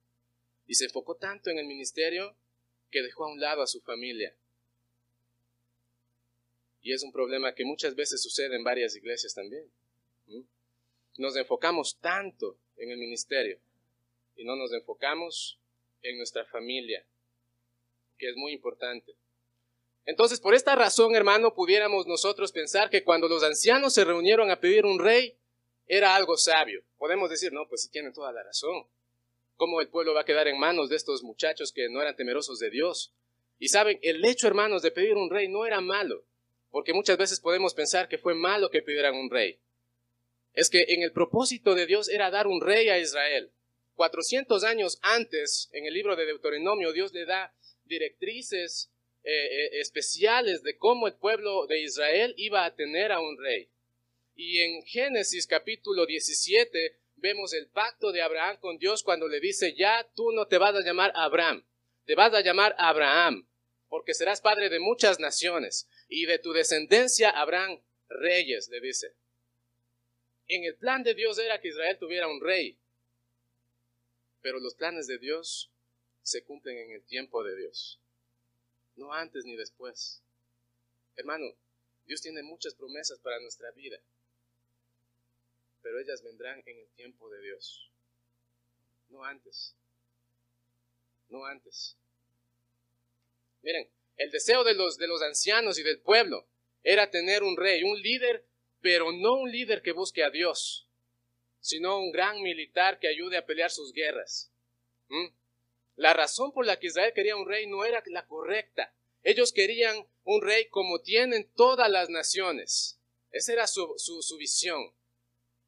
y 0.67 0.75
se 0.75 0.85
enfocó 0.85 1.17
tanto 1.17 1.49
en 1.49 1.59
el 1.59 1.67
ministerio 1.67 2.37
que 2.91 3.01
dejó 3.01 3.25
a 3.25 3.33
un 3.33 3.41
lado 3.41 3.63
a 3.63 3.67
su 3.67 3.81
familia. 3.81 4.37
Y 6.83 6.93
es 6.93 7.03
un 7.03 7.13
problema 7.13 7.55
que 7.55 7.65
muchas 7.65 7.95
veces 7.95 8.23
sucede 8.23 8.55
en 8.55 8.65
varias 8.65 8.95
iglesias 8.97 9.33
también 9.33 9.65
nos 11.19 11.37
enfocamos 11.37 11.99
tanto 12.01 12.57
en 12.77 12.91
el 12.91 12.99
ministerio 12.99 13.59
y 14.37 14.45
no 14.45 14.57
nos 14.57 14.73
enfocamos 14.73 15.59
en 16.03 16.17
nuestra 16.17 16.45
familia, 16.47 17.05
que 18.19 18.31
es 18.31 18.37
muy 18.37 18.53
importante. 18.53 19.15
Entonces, 20.05 20.41
por 20.41 20.55
esta 20.55 20.75
razón, 20.75 21.15
hermano, 21.15 21.55
pudiéramos 21.55 22.07
nosotros 22.07 22.51
pensar 22.51 22.91
que 22.91 23.05
cuando 23.05 23.29
los 23.29 23.45
ancianos 23.45 23.95
se 23.95 24.05
reunieron 24.05 24.51
a 24.51 24.59
pedir 24.59 24.85
un 24.85 24.99
rey, 24.99 25.37
era 25.87 26.17
algo 26.17 26.37
sabio. 26.37 26.83
Podemos 26.99 27.31
decir, 27.31 27.53
no, 27.53 27.69
pues 27.69 27.83
si 27.83 27.91
tienen 27.91 28.13
toda 28.13 28.33
la 28.33 28.43
razón. 28.43 28.87
¿Cómo 29.57 29.81
el 29.81 29.89
pueblo 29.89 30.15
va 30.15 30.23
a 30.23 30.25
quedar 30.25 30.49
en 30.49 30.59
manos 30.59 30.89
de 30.89 30.97
estos 30.97 31.23
muchachos 31.23 31.73
que 31.73 31.89
no 31.89 32.01
eran 32.01 32.17
temerosos 32.17 32.59
de 32.59 32.71
Dios? 32.71 33.15
Y 33.61 33.69
saben, 33.69 34.01
el 34.03 34.25
hecho, 34.25 34.49
hermanos, 34.49 34.83
de 34.83 34.91
pedir 34.91 35.15
un 35.15 35.31
rey 35.31 35.47
no 35.47 35.67
era 35.67 35.81
malo, 35.81 36.25
porque 36.71 36.93
muchas 36.93 37.17
veces 37.17 37.39
podemos 37.39 37.75
pensar 37.75 38.09
que 38.09 38.19
fue 38.19 38.35
malo 38.35 38.71
que 38.71 38.83
pidieran 38.83 39.15
un 39.15 39.31
rey 39.31 39.61
es 40.55 40.71
que 40.71 40.85
en 40.89 41.03
el 41.03 41.13
propósito 41.13 41.75
de 41.75 41.87
Dios 41.87 42.09
era 42.09 42.31
dar 42.31 42.47
un 42.47 42.61
rey 42.61 42.89
a 42.89 42.99
Israel. 42.99 43.51
400 43.95 44.65
años 44.65 44.99
antes, 45.03 45.69
en 45.73 45.87
el 45.87 45.95
libro 45.95 46.17
de 46.17 46.27
Deuteronomio, 46.27 46.93
Dios 46.93 47.13
le 47.13 47.25
da 47.25 47.55
directrices 47.85 48.91
eh, 49.25 49.31
eh, 49.31 49.81
especiales 49.81 50.63
de 50.63 50.77
cómo 50.77 51.07
el 51.07 51.15
pueblo 51.15 51.67
de 51.67 51.81
Israel 51.81 52.35
iba 52.37 52.65
a 52.65 52.75
tener 52.75 53.13
a 53.13 53.21
un 53.21 53.39
rey. 53.39 53.69
Y 54.35 54.61
en 54.61 54.83
Génesis 54.83 55.47
capítulo 55.47 56.07
17 56.07 56.99
vemos 57.17 57.53
el 57.53 57.69
pacto 57.69 58.13
de 58.13 58.23
Abraham 58.23 58.57
con 58.61 58.79
Dios 58.79 59.03
cuando 59.03 59.29
le 59.29 59.41
dice, 59.41 59.75
ya 59.77 60.11
tú 60.15 60.33
no 60.33 60.49
te 60.49 60.59
vas 60.59 60.75
a 60.75 60.81
llamar 60.81 61.13
Abraham, 61.15 61.65
te 62.05 62.15
vas 62.15 62.35
a 62.35 62.41
llamar 62.41 62.75
Abraham, 62.79 63.47
porque 63.89 64.15
serás 64.15 64.41
padre 64.41 64.69
de 64.71 64.81
muchas 64.81 65.21
naciones, 65.21 65.89
y 66.09 66.27
de 66.27 66.39
tu 66.39 66.53
descendencia 66.53 67.31
habrán 67.31 67.81
reyes, 68.09 68.69
le 68.71 68.81
dice. 68.81 69.15
En 70.49 70.65
el 70.65 70.77
plan 70.77 71.03
de 71.03 71.15
Dios 71.15 71.39
era 71.39 71.61
que 71.61 71.69
Israel 71.69 71.99
tuviera 71.99 72.29
un 72.29 72.41
rey, 72.41 72.79
pero 74.41 74.59
los 74.59 74.75
planes 74.75 75.07
de 75.07 75.19
Dios 75.19 75.71
se 76.23 76.43
cumplen 76.43 76.79
en 76.79 76.91
el 76.93 77.03
tiempo 77.05 77.43
de 77.43 77.57
Dios, 77.57 78.01
no 78.97 79.13
antes 79.13 79.45
ni 79.45 79.57
después. 79.57 80.23
Hermano, 81.17 81.47
Dios 82.07 82.21
tiene 82.21 82.43
muchas 82.43 82.75
promesas 82.75 83.19
para 83.21 83.41
nuestra 83.41 83.71
vida, 83.71 84.01
pero 85.83 85.99
ellas 86.01 86.23
vendrán 86.23 86.63
en 86.67 86.79
el 86.79 86.89
tiempo 86.91 87.31
de 87.31 87.41
Dios, 87.41 87.91
no 89.11 89.25
antes, 89.25 89.75
no 91.29 91.45
antes. 91.45 91.97
Miren, 93.63 93.89
el 94.17 94.31
deseo 94.31 94.65
de 94.65 94.75
los, 94.75 94.99
de 94.99 95.07
los 95.07 95.23
ancianos 95.23 95.79
y 95.79 95.83
del 95.83 96.01
pueblo 96.01 96.47
era 96.83 97.11
tener 97.11 97.43
un 97.43 97.57
rey, 97.57 97.83
un 97.85 98.01
líder 98.01 98.45
pero 98.83 99.13
no 99.13 99.35
un 99.35 99.51
líder 99.51 99.81
que 99.81 99.93
busque 99.93 100.25
a 100.25 100.31
Dios, 100.31 100.87
sino 101.61 101.99
un 101.99 102.11
gran 102.11 102.43
militar 102.43 102.99
que 102.99 103.09
ayude 103.09 103.39
a 103.39 103.47
pelear 103.47 103.71
sus 103.71 103.93
guerras. 103.93 104.51
¿Mm? 105.09 105.29
La 105.97 106.13
razón 106.13 106.53
por 106.53 106.67
la 106.67 106.79
que 106.79 106.89
Israel 106.89 107.13
quería 107.15 107.37
un 107.37 107.47
rey 107.47 107.67
no 107.67 107.85
era 107.85 108.03
la 108.07 108.27
correcta. 108.27 108.93
Ellos 109.23 109.53
querían 109.53 110.05
un 110.25 110.43
rey 110.43 110.69
como 110.69 111.01
tienen 111.01 111.49
todas 111.55 111.89
las 111.89 112.11
naciones. 112.11 112.99
Esa 113.31 113.53
era 113.53 113.67
su, 113.69 113.95
su 113.97 114.37
visión, 114.37 114.93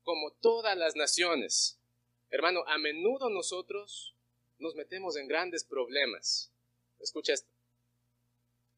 como 0.02 0.32
todas 0.32 0.76
las 0.76 0.96
naciones. 0.96 1.78
Hermano, 2.30 2.64
a 2.66 2.78
menudo 2.78 3.30
nosotros 3.30 4.16
nos 4.58 4.74
metemos 4.74 5.16
en 5.16 5.28
grandes 5.28 5.62
problemas. 5.62 6.50
Escucha 6.98 7.32
esto. 7.32 7.48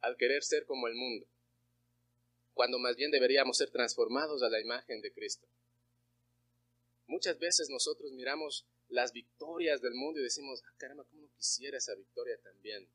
Al 0.02 0.16
querer 0.18 0.44
ser 0.44 0.66
como 0.66 0.88
el 0.88 0.94
mundo 0.94 1.26
cuando 2.56 2.78
más 2.78 2.96
bien 2.96 3.10
deberíamos 3.10 3.58
ser 3.58 3.70
transformados 3.70 4.42
a 4.42 4.48
la 4.48 4.58
imagen 4.58 5.02
de 5.02 5.12
Cristo. 5.12 5.46
Muchas 7.06 7.38
veces 7.38 7.68
nosotros 7.68 8.10
miramos 8.12 8.64
las 8.88 9.12
victorias 9.12 9.82
del 9.82 9.92
mundo 9.92 10.20
y 10.20 10.22
decimos, 10.22 10.62
ah, 10.64 10.74
caramba, 10.78 11.04
¿cómo 11.04 11.20
no 11.20 11.28
quisiera 11.36 11.76
esa 11.76 11.94
victoria 11.94 12.40
también? 12.42 12.88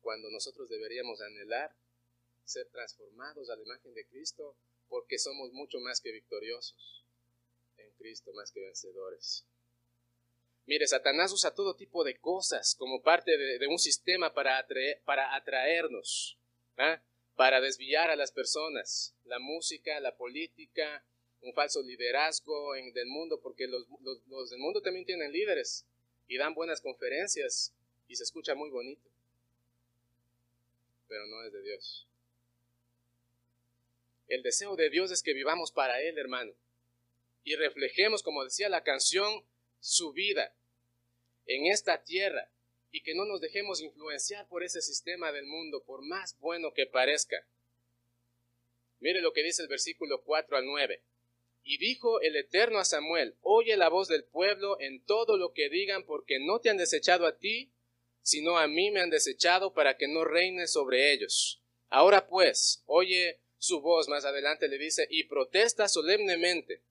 Cuando 0.00 0.30
nosotros 0.30 0.70
deberíamos 0.70 1.20
anhelar 1.20 1.76
ser 2.44 2.66
transformados 2.70 3.50
a 3.50 3.56
la 3.56 3.62
imagen 3.62 3.92
de 3.92 4.06
Cristo 4.06 4.56
porque 4.88 5.18
somos 5.18 5.52
mucho 5.52 5.80
más 5.80 6.00
que 6.00 6.12
victoriosos 6.12 7.04
en 7.76 7.92
Cristo, 7.98 8.32
más 8.32 8.50
que 8.52 8.60
vencedores. 8.60 9.44
Mire, 10.64 10.86
Satanás 10.86 11.30
usa 11.30 11.54
todo 11.54 11.76
tipo 11.76 12.04
de 12.04 12.18
cosas 12.18 12.74
como 12.74 13.02
parte 13.02 13.36
de, 13.36 13.66
un 13.66 13.78
sistema 13.78 14.32
para, 14.32 14.66
para 15.04 15.36
atraernos 15.36 16.38
¿ah? 16.78 17.02
para 17.36 17.60
desviar 17.60 18.10
a 18.10 18.16
las 18.16 18.32
personas, 18.32 19.14
la 19.24 19.38
música, 19.38 19.98
la 20.00 20.16
política, 20.16 21.04
un 21.40 21.52
falso 21.54 21.82
liderazgo 21.82 22.76
en, 22.76 22.92
del 22.92 23.06
mundo, 23.06 23.40
porque 23.40 23.66
los, 23.66 23.86
los 24.28 24.50
del 24.50 24.60
mundo 24.60 24.80
también 24.80 25.04
tienen 25.04 25.32
líderes 25.32 25.86
y 26.28 26.36
dan 26.36 26.54
buenas 26.54 26.80
conferencias 26.80 27.74
y 28.08 28.16
se 28.16 28.22
escucha 28.22 28.54
muy 28.54 28.70
bonito, 28.70 29.10
pero 31.08 31.26
no 31.26 31.42
es 31.42 31.52
de 31.52 31.62
Dios. 31.62 32.06
El 34.28 34.42
deseo 34.42 34.76
de 34.76 34.88
Dios 34.88 35.10
es 35.10 35.22
que 35.22 35.34
vivamos 35.34 35.72
para 35.72 36.00
Él, 36.00 36.18
hermano, 36.18 36.52
y 37.44 37.56
reflejemos, 37.56 38.22
como 38.22 38.44
decía 38.44 38.68
la 38.68 38.84
canción, 38.84 39.44
su 39.80 40.12
vida. 40.12 40.54
en 41.46 41.66
esta 41.66 42.04
tierra 42.04 42.51
y 42.92 43.02
que 43.02 43.14
no 43.14 43.24
nos 43.24 43.40
dejemos 43.40 43.80
influenciar 43.80 44.46
por 44.48 44.62
ese 44.62 44.82
sistema 44.82 45.32
del 45.32 45.46
mundo, 45.46 45.82
por 45.82 46.02
más 46.02 46.38
bueno 46.38 46.74
que 46.74 46.86
parezca. 46.86 47.44
Mire 49.00 49.22
lo 49.22 49.32
que 49.32 49.42
dice 49.42 49.62
el 49.62 49.68
versículo 49.68 50.22
4 50.22 50.58
al 50.58 50.66
9. 50.66 51.02
Y 51.64 51.78
dijo 51.78 52.20
el 52.20 52.36
Eterno 52.36 52.78
a 52.78 52.84
Samuel, 52.84 53.34
oye 53.40 53.76
la 53.76 53.88
voz 53.88 54.08
del 54.08 54.24
pueblo 54.24 54.78
en 54.78 55.02
todo 55.04 55.38
lo 55.38 55.52
que 55.52 55.70
digan, 55.70 56.04
porque 56.04 56.38
no 56.38 56.60
te 56.60 56.68
han 56.68 56.76
desechado 56.76 57.26
a 57.26 57.38
ti, 57.38 57.72
sino 58.20 58.58
a 58.58 58.68
mí 58.68 58.90
me 58.90 59.00
han 59.00 59.10
desechado 59.10 59.72
para 59.72 59.96
que 59.96 60.06
no 60.06 60.24
reine 60.24 60.66
sobre 60.66 61.12
ellos. 61.12 61.62
Ahora 61.88 62.28
pues, 62.28 62.82
oye 62.86 63.40
su 63.58 63.80
voz, 63.80 64.08
más 64.08 64.24
adelante 64.24 64.68
le 64.68 64.76
dice, 64.76 65.06
y 65.08 65.24
protesta 65.24 65.88
solemnemente 65.88 66.82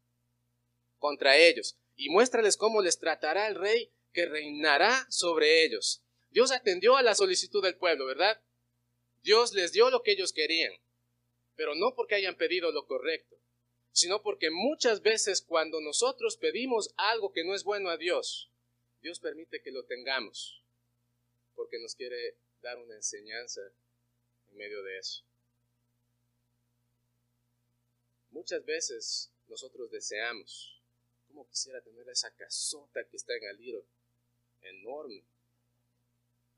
contra 1.00 1.38
ellos, 1.38 1.78
y 1.98 2.10
muéstrales 2.10 2.56
cómo 2.56 2.82
les 2.82 2.98
tratará 2.98 3.48
el 3.48 3.56
rey 3.56 3.92
que 4.12 4.26
reinará 4.26 5.06
sobre 5.10 5.64
ellos. 5.64 6.02
Dios 6.30 6.52
atendió 6.52 6.96
a 6.96 7.04
la 7.04 7.16
solicitud 7.16 7.62
del 7.64 7.76
pueblo, 7.76 8.06
¿verdad? 8.06 8.42
Dios 9.24 9.54
les 9.54 9.72
dio 9.72 9.90
lo 9.90 10.02
que 10.02 10.12
ellos 10.12 10.34
querían, 10.34 10.74
pero 11.56 11.76
no 11.76 11.94
porque 11.96 12.16
hayan 12.16 12.38
pedido 12.38 12.72
lo 12.72 12.88
correcto, 12.88 13.38
sino 13.92 14.22
porque 14.22 14.50
muchas 14.50 15.02
veces 15.02 15.42
cuando 15.42 15.82
nosotros 15.82 16.38
pedimos 16.38 16.94
algo 16.98 17.32
que 17.32 17.44
no 17.44 17.54
es 17.54 17.64
bueno 17.64 17.90
a 17.90 17.98
Dios, 17.98 18.50
Dios 19.02 19.20
permite 19.20 19.62
que 19.62 19.72
lo 19.72 19.84
tengamos, 19.86 20.64
porque 21.56 21.80
nos 21.80 21.96
quiere 21.96 22.36
dar 22.62 22.78
una 22.78 22.96
enseñanza 22.96 23.62
en 24.52 24.58
medio 24.58 24.82
de 24.84 24.98
eso. 24.98 25.24
Muchas 28.32 28.64
veces 28.66 29.32
nosotros 29.48 29.92
deseamos, 29.92 30.82
como 31.28 31.48
quisiera 31.48 31.82
tener 31.82 32.08
esa 32.10 32.34
casota 32.36 33.04
que 33.04 33.18
está 33.18 33.36
en 33.36 33.48
Aliro, 33.50 33.86
enorme. 34.62 35.24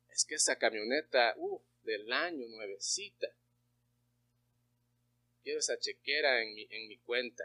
Es 0.10 0.26
que 0.26 0.36
esa 0.36 0.58
camioneta, 0.58 1.34
uff, 1.38 1.62
del 1.84 2.12
año, 2.12 2.48
nuevecita. 2.48 3.28
Quiero 5.44 5.60
esa 5.60 5.78
chequera 5.78 6.42
en 6.42 6.54
mi, 6.54 6.68
en 6.70 6.88
mi 6.88 6.98
cuenta. 7.00 7.44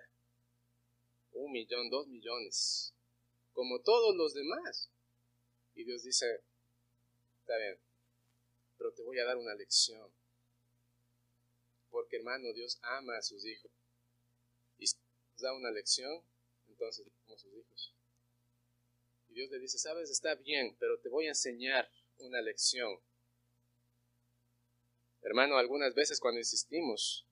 Un 1.33 1.53
millón, 1.53 1.91
dos 1.91 2.07
millones. 2.07 2.93
Como 3.53 3.81
todos 3.81 4.15
los 4.17 4.35
demás. 4.35 4.91
Y 5.75 5.85
Dios 5.85 6.03
dice, 6.03 6.43
está 7.41 7.57
bien, 7.57 7.79
pero 8.77 8.93
te 8.93 9.03
voy 9.03 9.19
a 9.19 9.25
dar 9.25 9.37
una 9.37 9.55
lección. 9.55 10.11
Porque 11.91 12.17
hermano, 12.17 12.53
Dios 12.53 12.79
ama 12.83 13.17
a 13.17 13.23
sus 13.23 13.45
hijos. 13.45 13.71
Y 14.79 14.87
si 14.87 14.97
da 15.39 15.53
una 15.55 15.71
lección, 15.71 16.23
entonces 16.69 17.07
somos 17.25 17.41
sus 17.41 17.53
hijos. 17.55 17.95
Y 19.29 19.35
Dios 19.35 19.51
le 19.51 19.59
dice, 19.59 19.79
sabes, 19.79 20.11
está 20.11 20.35
bien, 20.35 20.77
pero 20.79 20.99
te 20.99 21.09
voy 21.09 21.27
a 21.27 21.31
enseñar 21.31 21.91
una 22.19 22.41
lección. 22.41 22.99
Hermano, 25.23 25.59
algunas 25.59 25.95
veces 25.95 26.21
cuando 26.21 26.41
insistimos, 26.41 27.27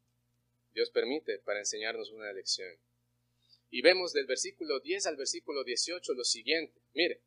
Dios 0.74 0.90
permite 0.90 1.38
para 1.38 1.60
enseñarnos 1.60 2.10
una 2.10 2.32
lección. 2.32 2.76
Y 3.70 3.82
vemos 3.82 4.12
del 4.12 4.26
versículo 4.26 4.80
10 4.80 5.06
al 5.06 5.16
versículo 5.16 5.64
18 5.64 6.12
lo 6.14 6.24
siguiente. 6.24 6.80
Mire, 6.94 7.20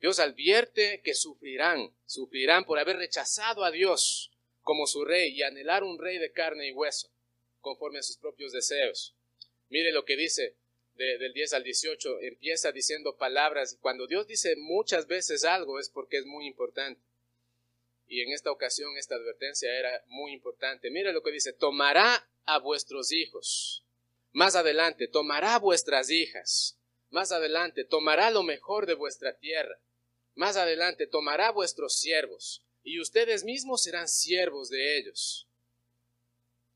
Dios 0.00 0.18
advierte 0.18 1.00
que 1.02 1.14
sufrirán, 1.14 1.94
sufrirán 2.06 2.64
por 2.64 2.78
haber 2.78 2.96
rechazado 2.96 3.64
a 3.64 3.70
Dios 3.70 4.30
como 4.62 4.86
su 4.86 5.04
rey 5.04 5.32
y 5.32 5.42
anhelar 5.42 5.84
un 5.84 5.98
rey 5.98 6.18
de 6.18 6.32
carne 6.32 6.68
y 6.68 6.72
hueso, 6.72 7.10
conforme 7.60 7.98
a 7.98 8.02
sus 8.02 8.16
propios 8.16 8.52
deseos. 8.52 9.14
Mire 9.68 9.92
lo 9.92 10.04
que 10.04 10.16
dice 10.16 10.56
del 11.00 11.32
10 11.32 11.54
al 11.54 11.64
18, 11.64 12.20
empieza 12.20 12.72
diciendo 12.72 13.16
palabras. 13.16 13.78
Cuando 13.80 14.06
Dios 14.06 14.26
dice 14.26 14.54
muchas 14.56 15.06
veces 15.06 15.44
algo 15.44 15.78
es 15.78 15.88
porque 15.88 16.18
es 16.18 16.26
muy 16.26 16.46
importante. 16.46 17.00
Y 18.06 18.22
en 18.22 18.32
esta 18.32 18.50
ocasión 18.50 18.96
esta 18.96 19.14
advertencia 19.14 19.72
era 19.72 20.04
muy 20.08 20.32
importante. 20.32 20.90
Mire 20.90 21.12
lo 21.12 21.22
que 21.22 21.30
dice, 21.30 21.52
tomará 21.52 22.28
a 22.44 22.58
vuestros 22.58 23.12
hijos. 23.12 23.84
Más 24.32 24.56
adelante, 24.56 25.08
tomará 25.08 25.58
vuestras 25.58 26.10
hijas. 26.10 26.76
Más 27.10 27.32
adelante, 27.32 27.84
tomará 27.84 28.30
lo 28.30 28.42
mejor 28.42 28.86
de 28.86 28.94
vuestra 28.94 29.38
tierra. 29.38 29.80
Más 30.34 30.56
adelante, 30.56 31.06
tomará 31.06 31.50
vuestros 31.50 31.98
siervos. 31.98 32.62
Y 32.82 33.00
ustedes 33.00 33.44
mismos 33.44 33.82
serán 33.82 34.08
siervos 34.08 34.70
de 34.70 34.98
ellos. 34.98 35.46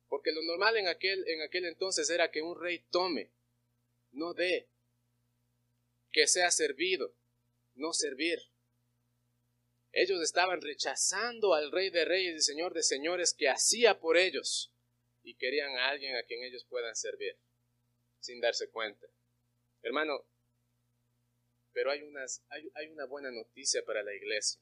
Porque 0.08 0.32
lo 0.32 0.42
normal 0.42 0.76
en 0.76 0.88
aquel, 0.88 1.26
en 1.28 1.42
aquel 1.42 1.66
entonces 1.66 2.08
era 2.10 2.30
que 2.30 2.42
un 2.42 2.58
rey 2.58 2.84
tome 2.90 3.33
no 4.14 4.34
dé, 4.34 4.68
que 6.12 6.26
sea 6.26 6.50
servido, 6.50 7.12
no 7.74 7.92
servir. 7.92 8.40
Ellos 9.92 10.20
estaban 10.22 10.60
rechazando 10.60 11.54
al 11.54 11.70
Rey 11.70 11.90
de 11.90 12.04
Reyes 12.04 12.34
y 12.36 12.40
Señor 12.40 12.74
de 12.74 12.82
Señores 12.82 13.34
que 13.34 13.48
hacía 13.48 14.00
por 14.00 14.16
ellos 14.16 14.72
y 15.22 15.34
querían 15.34 15.76
a 15.76 15.88
alguien 15.88 16.16
a 16.16 16.22
quien 16.24 16.42
ellos 16.42 16.64
puedan 16.64 16.96
servir 16.96 17.36
sin 18.20 18.40
darse 18.40 18.68
cuenta. 18.70 19.06
Hermano, 19.82 20.24
pero 21.72 21.90
hay, 21.90 22.02
unas, 22.02 22.42
hay, 22.48 22.70
hay 22.74 22.88
una 22.88 23.04
buena 23.04 23.30
noticia 23.30 23.84
para 23.84 24.02
la 24.02 24.14
iglesia. 24.14 24.60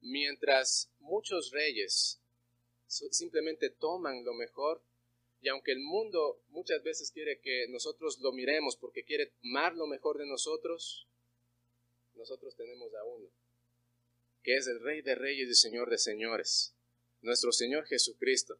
Mientras 0.00 0.90
muchos 1.00 1.50
reyes 1.50 2.20
simplemente 2.86 3.68
toman 3.70 4.24
lo 4.24 4.32
mejor 4.34 4.82
y 5.40 5.48
aunque 5.48 5.72
el 5.72 5.80
mundo 5.80 6.40
muchas 6.48 6.82
veces 6.82 7.10
quiere 7.10 7.40
que 7.40 7.68
nosotros 7.68 8.18
lo 8.20 8.32
miremos 8.32 8.76
porque 8.76 9.04
quiere 9.04 9.26
tomar 9.26 9.74
lo 9.76 9.86
mejor 9.86 10.18
de 10.18 10.26
nosotros, 10.26 11.06
nosotros 12.14 12.56
tenemos 12.56 12.92
a 12.94 13.04
uno, 13.04 13.28
que 14.42 14.56
es 14.56 14.66
el 14.66 14.80
Rey 14.80 15.02
de 15.02 15.14
Reyes 15.14 15.48
y 15.48 15.54
Señor 15.54 15.90
de 15.90 15.98
Señores, 15.98 16.74
nuestro 17.22 17.52
Señor 17.52 17.86
Jesucristo, 17.86 18.58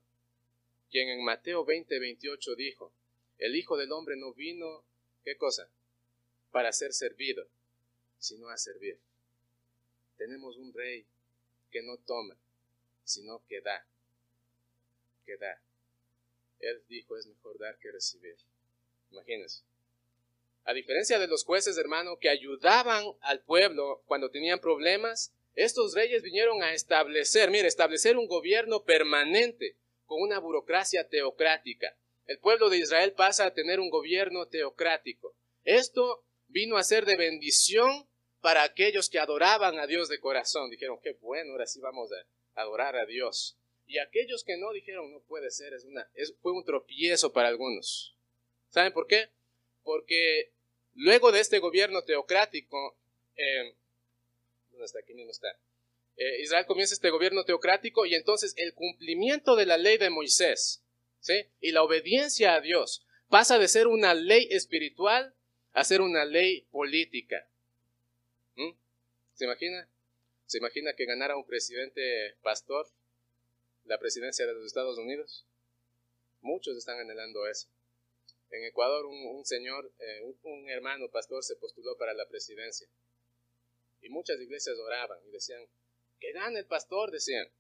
quien 0.90 1.08
en 1.08 1.24
Mateo 1.24 1.64
20, 1.64 1.98
28 1.98 2.54
dijo, 2.54 2.92
el 3.38 3.56
Hijo 3.56 3.76
del 3.76 3.92
Hombre 3.92 4.16
no 4.16 4.32
vino, 4.32 4.84
¿qué 5.24 5.36
cosa? 5.36 5.68
Para 6.52 6.72
ser 6.72 6.92
servido, 6.92 7.46
sino 8.18 8.48
a 8.48 8.56
servir. 8.56 8.98
Tenemos 10.16 10.56
un 10.56 10.72
Rey 10.72 11.04
que 11.70 11.82
no 11.82 11.98
toma, 11.98 12.36
sino 13.04 13.44
que 13.46 13.60
da, 13.60 13.86
que 15.26 15.36
da. 15.36 15.60
Él 16.60 16.82
dijo, 16.88 17.16
es 17.16 17.26
mejor 17.26 17.58
dar 17.58 17.78
que 17.78 17.90
recibir. 17.92 18.36
Imagínense. 19.10 19.62
A 20.64 20.74
diferencia 20.74 21.18
de 21.18 21.28
los 21.28 21.44
jueces, 21.44 21.78
hermano, 21.78 22.18
que 22.18 22.28
ayudaban 22.28 23.04
al 23.20 23.42
pueblo 23.42 24.02
cuando 24.06 24.30
tenían 24.30 24.60
problemas, 24.60 25.32
estos 25.54 25.94
reyes 25.94 26.22
vinieron 26.22 26.62
a 26.62 26.72
establecer, 26.72 27.50
mire, 27.50 27.66
establecer 27.66 28.16
un 28.16 28.28
gobierno 28.28 28.84
permanente 28.84 29.76
con 30.06 30.20
una 30.22 30.38
burocracia 30.38 31.08
teocrática. 31.08 31.96
El 32.26 32.38
pueblo 32.38 32.68
de 32.68 32.78
Israel 32.78 33.12
pasa 33.12 33.46
a 33.46 33.54
tener 33.54 33.80
un 33.80 33.90
gobierno 33.90 34.46
teocrático. 34.46 35.34
Esto 35.64 36.24
vino 36.46 36.76
a 36.76 36.84
ser 36.84 37.06
de 37.06 37.16
bendición 37.16 38.06
para 38.40 38.62
aquellos 38.62 39.08
que 39.08 39.18
adoraban 39.18 39.78
a 39.78 39.86
Dios 39.86 40.08
de 40.08 40.20
corazón. 40.20 40.70
Dijeron, 40.70 41.00
qué 41.02 41.12
bueno, 41.20 41.52
ahora 41.52 41.66
sí 41.66 41.80
vamos 41.80 42.10
a 42.12 42.60
adorar 42.60 42.96
a 42.96 43.06
Dios. 43.06 43.57
Y 43.88 43.98
aquellos 43.98 44.44
que 44.44 44.58
no 44.58 44.70
dijeron, 44.72 45.10
no 45.10 45.20
puede 45.20 45.50
ser, 45.50 45.72
es 45.72 45.84
una, 45.84 46.06
es, 46.14 46.34
fue 46.42 46.52
un 46.52 46.62
tropiezo 46.62 47.32
para 47.32 47.48
algunos. 47.48 48.14
¿Saben 48.68 48.92
por 48.92 49.06
qué? 49.06 49.30
Porque 49.82 50.52
luego 50.94 51.32
de 51.32 51.40
este 51.40 51.58
gobierno 51.58 52.04
teocrático, 52.04 52.98
eh, 53.34 53.74
¿dónde 54.70 54.84
está? 54.84 54.98
Aquí 54.98 55.14
mismo 55.14 55.30
está. 55.30 55.58
Eh, 56.18 56.42
Israel 56.42 56.66
comienza 56.66 56.92
este 56.92 57.08
gobierno 57.08 57.44
teocrático 57.44 58.04
y 58.04 58.14
entonces 58.14 58.52
el 58.58 58.74
cumplimiento 58.74 59.56
de 59.56 59.64
la 59.64 59.78
ley 59.78 59.96
de 59.96 60.10
Moisés 60.10 60.82
¿sí? 61.20 61.46
y 61.60 61.72
la 61.72 61.82
obediencia 61.82 62.54
a 62.54 62.60
Dios 62.60 63.06
pasa 63.28 63.58
de 63.58 63.68
ser 63.68 63.86
una 63.86 64.12
ley 64.12 64.48
espiritual 64.50 65.34
a 65.72 65.84
ser 65.84 66.02
una 66.02 66.26
ley 66.26 66.66
política. 66.70 67.48
¿Mm? 68.56 68.72
¿Se 69.32 69.44
imagina? 69.44 69.88
¿Se 70.44 70.58
imagina 70.58 70.92
que 70.92 71.06
ganara 71.06 71.36
un 71.38 71.46
presidente 71.46 72.34
pastor? 72.42 72.86
La 73.88 73.98
presidencia 73.98 74.46
de 74.46 74.52
los 74.52 74.66
Estados 74.66 74.98
Unidos. 74.98 75.46
Muchos 76.40 76.76
están 76.76 77.00
anhelando 77.00 77.46
eso. 77.46 77.68
En 78.50 78.64
Ecuador 78.64 79.06
un, 79.06 79.44
señor, 79.44 79.92
eh, 79.98 80.34
un, 80.42 80.68
hermano 80.70 81.10
pastor 81.10 81.42
se 81.42 81.56
postuló 81.56 81.96
para 81.96 82.14
la 82.14 82.28
presidencia. 82.28 82.86
Y 84.00 84.08
muchas 84.10 84.40
iglesias 84.40 84.76
oraban 84.78 85.18
y 85.26 85.30
decían, 85.30 85.66
que 86.20 86.32
gane 86.32 86.60
el 86.60 86.66
pastor, 86.66 87.10
decían, 87.10 87.50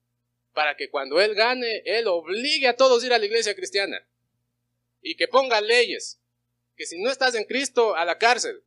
para 0.52 0.76
que 0.76 0.90
cuando 0.90 1.20
él 1.20 1.34
gane, 1.34 1.82
él 1.84 2.06
obligue 2.06 2.68
a 2.68 2.76
todos 2.76 3.02
a 3.02 3.06
ir 3.06 3.12
a 3.12 3.18
la 3.18 3.26
iglesia 3.26 3.54
cristiana. 3.54 4.06
Y 5.00 5.16
que 5.16 5.28
ponga 5.28 5.60
leyes, 5.60 6.20
que 6.76 6.86
si 6.86 7.00
no 7.02 7.10
estás 7.10 7.34
en 7.34 7.44
Cristo, 7.44 7.94
a 7.94 8.04
la 8.04 8.18
cárcel. 8.18 8.62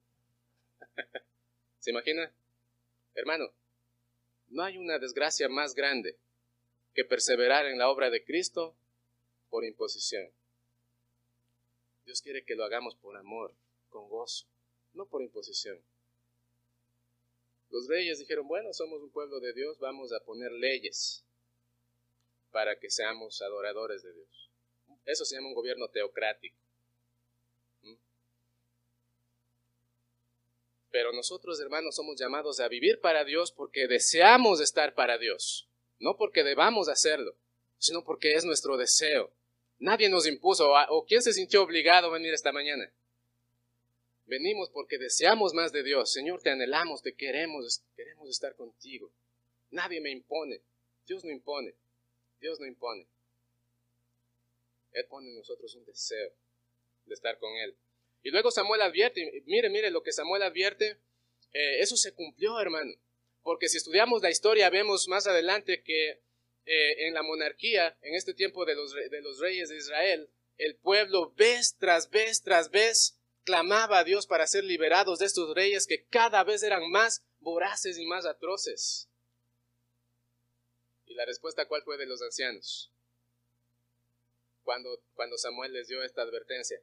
¿Se 1.79 1.91
imagina? 1.91 2.31
Hermano, 3.15 3.51
no 4.49 4.63
hay 4.63 4.77
una 4.77 4.99
desgracia 4.99 5.49
más 5.49 5.73
grande 5.73 6.17
que 6.93 7.05
perseverar 7.05 7.65
en 7.65 7.77
la 7.77 7.89
obra 7.89 8.09
de 8.09 8.23
Cristo 8.23 8.75
por 9.49 9.65
imposición. 9.65 10.31
Dios 12.05 12.21
quiere 12.21 12.43
que 12.43 12.55
lo 12.55 12.63
hagamos 12.63 12.95
por 12.95 13.15
amor, 13.15 13.53
con 13.89 14.09
gozo, 14.09 14.47
no 14.93 15.05
por 15.05 15.21
imposición. 15.21 15.81
Los 17.69 17.87
reyes 17.87 18.19
dijeron, 18.19 18.47
bueno, 18.47 18.73
somos 18.73 19.01
un 19.01 19.11
pueblo 19.11 19.39
de 19.39 19.53
Dios, 19.53 19.79
vamos 19.79 20.11
a 20.11 20.19
poner 20.19 20.51
leyes 20.51 21.23
para 22.51 22.77
que 22.77 22.89
seamos 22.89 23.41
adoradores 23.41 24.03
de 24.03 24.13
Dios. 24.13 24.49
Eso 25.05 25.23
se 25.23 25.35
llama 25.35 25.47
un 25.47 25.53
gobierno 25.53 25.87
teocrático. 25.87 26.57
¿Mm? 27.83 27.95
Pero 30.91 31.13
nosotros, 31.13 31.61
hermanos, 31.61 31.95
somos 31.95 32.19
llamados 32.19 32.59
a 32.59 32.67
vivir 32.67 32.99
para 32.99 33.23
Dios 33.23 33.53
porque 33.53 33.87
deseamos 33.87 34.59
estar 34.59 34.93
para 34.93 35.17
Dios, 35.17 35.69
no 36.01 36.17
porque 36.17 36.43
debamos 36.43 36.89
hacerlo, 36.89 37.35
sino 37.77 38.03
porque 38.03 38.33
es 38.33 38.43
nuestro 38.43 38.75
deseo. 38.75 39.31
Nadie 39.79 40.09
nos 40.09 40.27
impuso, 40.27 40.71
o 40.89 41.05
quién 41.05 41.21
se 41.21 41.33
sintió 41.33 41.63
obligado 41.63 42.07
a 42.07 42.11
venir 42.11 42.33
esta 42.33 42.51
mañana. 42.51 42.91
Venimos 44.25 44.69
porque 44.69 44.97
deseamos 44.97 45.53
más 45.53 45.71
de 45.71 45.83
Dios. 45.83 46.11
Señor, 46.11 46.41
te 46.41 46.49
anhelamos, 46.49 47.01
te 47.01 47.13
queremos, 47.13 47.81
queremos 47.95 48.29
estar 48.29 48.55
contigo. 48.55 49.11
Nadie 49.71 50.01
me 50.01 50.11
impone. 50.11 50.61
Dios 51.05 51.23
no 51.23 51.31
impone. 51.31 51.73
Dios 52.39 52.59
no 52.59 52.65
impone. 52.65 53.07
Él 54.93 55.05
pone 55.07 55.29
en 55.29 55.35
nosotros 55.35 55.73
un 55.75 55.85
deseo 55.85 56.31
de 57.05 57.13
estar 57.13 57.37
con 57.39 57.53
Él. 57.55 57.75
Y 58.23 58.31
luego 58.31 58.51
Samuel 58.51 58.81
advierte, 58.81 59.43
mire, 59.45 59.69
mire 59.69 59.89
lo 59.91 60.03
que 60.03 60.11
Samuel 60.11 60.43
advierte, 60.43 60.97
eh, 61.53 61.79
eso 61.79 61.97
se 61.97 62.13
cumplió, 62.13 62.59
hermano. 62.59 62.93
Porque 63.43 63.69
si 63.69 63.77
estudiamos 63.77 64.21
la 64.21 64.29
historia, 64.29 64.69
vemos 64.69 65.07
más 65.07 65.27
adelante 65.27 65.81
que 65.83 66.21
eh, 66.65 67.07
en 67.07 67.13
la 67.13 67.23
monarquía, 67.23 67.97
en 68.01 68.15
este 68.15 68.33
tiempo 68.33 68.65
de 68.65 68.75
los, 68.75 68.93
de 68.93 69.21
los 69.21 69.39
reyes 69.39 69.69
de 69.69 69.77
Israel, 69.77 70.29
el 70.57 70.75
pueblo 70.75 71.31
vez 71.31 71.75
tras 71.79 72.09
vez 72.09 72.43
tras 72.43 72.69
vez 72.69 73.17
clamaba 73.43 73.99
a 73.99 74.03
Dios 74.03 74.27
para 74.27 74.45
ser 74.45 74.63
liberados 74.63 75.19
de 75.19 75.25
estos 75.25 75.55
reyes 75.55 75.87
que 75.87 76.05
cada 76.05 76.43
vez 76.43 76.61
eran 76.61 76.89
más 76.91 77.23
voraces 77.39 77.97
y 77.97 78.05
más 78.05 78.25
atroces. 78.25 79.09
¿Y 81.07 81.15
la 81.15 81.25
respuesta 81.25 81.67
cuál 81.67 81.81
fue 81.83 81.97
de 81.97 82.05
los 82.05 82.21
ancianos? 82.21 82.91
Cuando, 84.63 85.01
cuando 85.15 85.37
Samuel 85.37 85.73
les 85.73 85.87
dio 85.87 86.03
esta 86.03 86.21
advertencia. 86.21 86.79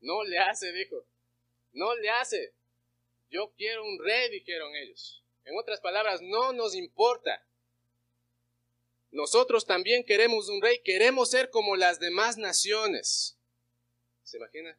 No 0.00 0.24
le 0.24 0.38
hace, 0.38 0.72
dijo. 0.72 1.04
No 1.72 1.94
le 1.96 2.08
hace. 2.10 2.54
Yo 3.30 3.52
quiero 3.56 3.84
un 3.84 3.98
rey, 4.02 4.30
dijeron 4.30 4.74
ellos. 4.76 5.22
En 5.44 5.56
otras 5.58 5.80
palabras, 5.80 6.20
no 6.22 6.52
nos 6.52 6.74
importa. 6.74 7.44
Nosotros 9.10 9.66
también 9.66 10.04
queremos 10.04 10.48
un 10.48 10.60
rey, 10.60 10.80
queremos 10.84 11.30
ser 11.30 11.50
como 11.50 11.76
las 11.76 11.98
demás 11.98 12.36
naciones. 12.36 13.36
¿Se 14.22 14.36
imagina? 14.36 14.78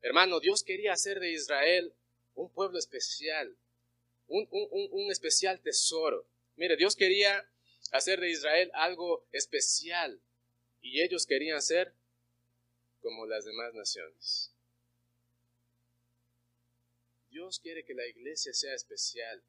Hermano, 0.00 0.40
Dios 0.40 0.62
quería 0.62 0.92
hacer 0.92 1.18
de 1.20 1.32
Israel 1.32 1.92
un 2.34 2.50
pueblo 2.50 2.78
especial, 2.78 3.56
un, 4.28 4.48
un, 4.50 5.10
especial 5.10 5.60
tesoro. 5.60 6.26
Mire, 6.56 6.76
Dios 6.76 6.96
quería 6.96 7.48
hacer 7.90 8.20
de 8.20 8.30
Israel 8.30 8.70
algo 8.74 9.26
especial 9.32 10.20
y 10.80 11.02
ellos 11.02 11.26
querían 11.26 11.60
ser 11.60 11.92
como 13.00 13.26
las 13.26 13.44
demás 13.44 13.74
naciones. 13.74 14.51
Dios 17.32 17.60
quiere 17.60 17.82
que 17.84 17.94
la 17.94 18.06
iglesia 18.06 18.52
sea 18.52 18.74
especial, 18.74 19.42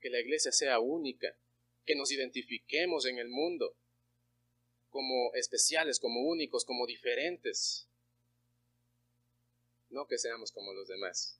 que 0.00 0.08
la 0.08 0.18
iglesia 0.18 0.50
sea 0.50 0.80
única, 0.80 1.36
que 1.84 1.94
nos 1.94 2.10
identifiquemos 2.10 3.04
en 3.04 3.18
el 3.18 3.28
mundo 3.28 3.76
como 4.88 5.32
especiales, 5.34 6.00
como 6.00 6.22
únicos, 6.22 6.64
como 6.64 6.86
diferentes. 6.86 7.86
No 9.90 10.06
que 10.06 10.16
seamos 10.16 10.52
como 10.52 10.72
los 10.72 10.88
demás. 10.88 11.38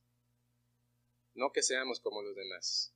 No 1.34 1.52
que 1.52 1.62
seamos 1.62 2.00
como 2.00 2.22
los 2.22 2.36
demás. 2.36 2.92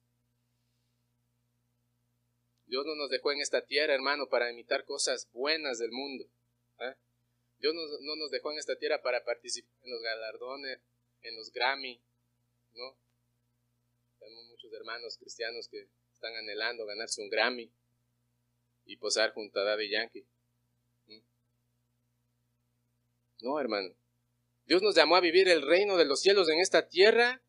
Dios 2.66 2.84
no 2.86 2.94
nos 2.94 3.10
dejó 3.10 3.32
en 3.32 3.40
esta 3.40 3.64
tierra, 3.64 3.94
hermano, 3.94 4.28
para 4.28 4.50
imitar 4.50 4.84
cosas 4.84 5.30
buenas 5.32 5.78
del 5.78 5.92
mundo. 5.92 6.26
¿eh? 6.80 6.94
Dios 7.58 7.74
no, 7.74 8.16
nos 8.16 8.30
dejó 8.30 8.52
en 8.52 8.58
esta 8.58 8.76
tierra 8.76 9.00
para 9.00 9.24
participar 9.24 9.72
en 9.82 9.90
los 9.92 10.02
galardones, 10.02 10.78
en 11.22 11.36
los 11.36 11.52
Grammy, 11.52 12.00
¿no? 12.74 12.96
Tenemos 14.18 14.46
muchos 14.46 14.72
hermanos 14.72 15.16
cristianos 15.18 15.68
que 15.68 15.88
están 16.12 16.34
anhelando 16.36 16.86
ganarse 16.86 17.20
un 17.20 17.28
Grammy 17.28 17.70
y 18.86 18.96
posar 18.96 19.32
junto 19.32 19.60
a 19.60 19.64
Daddy 19.64 19.90
Yankee. 19.90 20.26
No, 23.40 23.58
hermano. 23.58 23.92
Dios 24.66 24.82
nos 24.82 24.94
llamó 24.94 25.16
a 25.16 25.20
vivir 25.20 25.48
el 25.48 25.62
reino 25.62 25.96
de 25.96 26.04
los 26.04 26.20
cielos 26.20 26.48
en 26.48 26.60
esta 26.60 26.88
tierra 26.88 27.42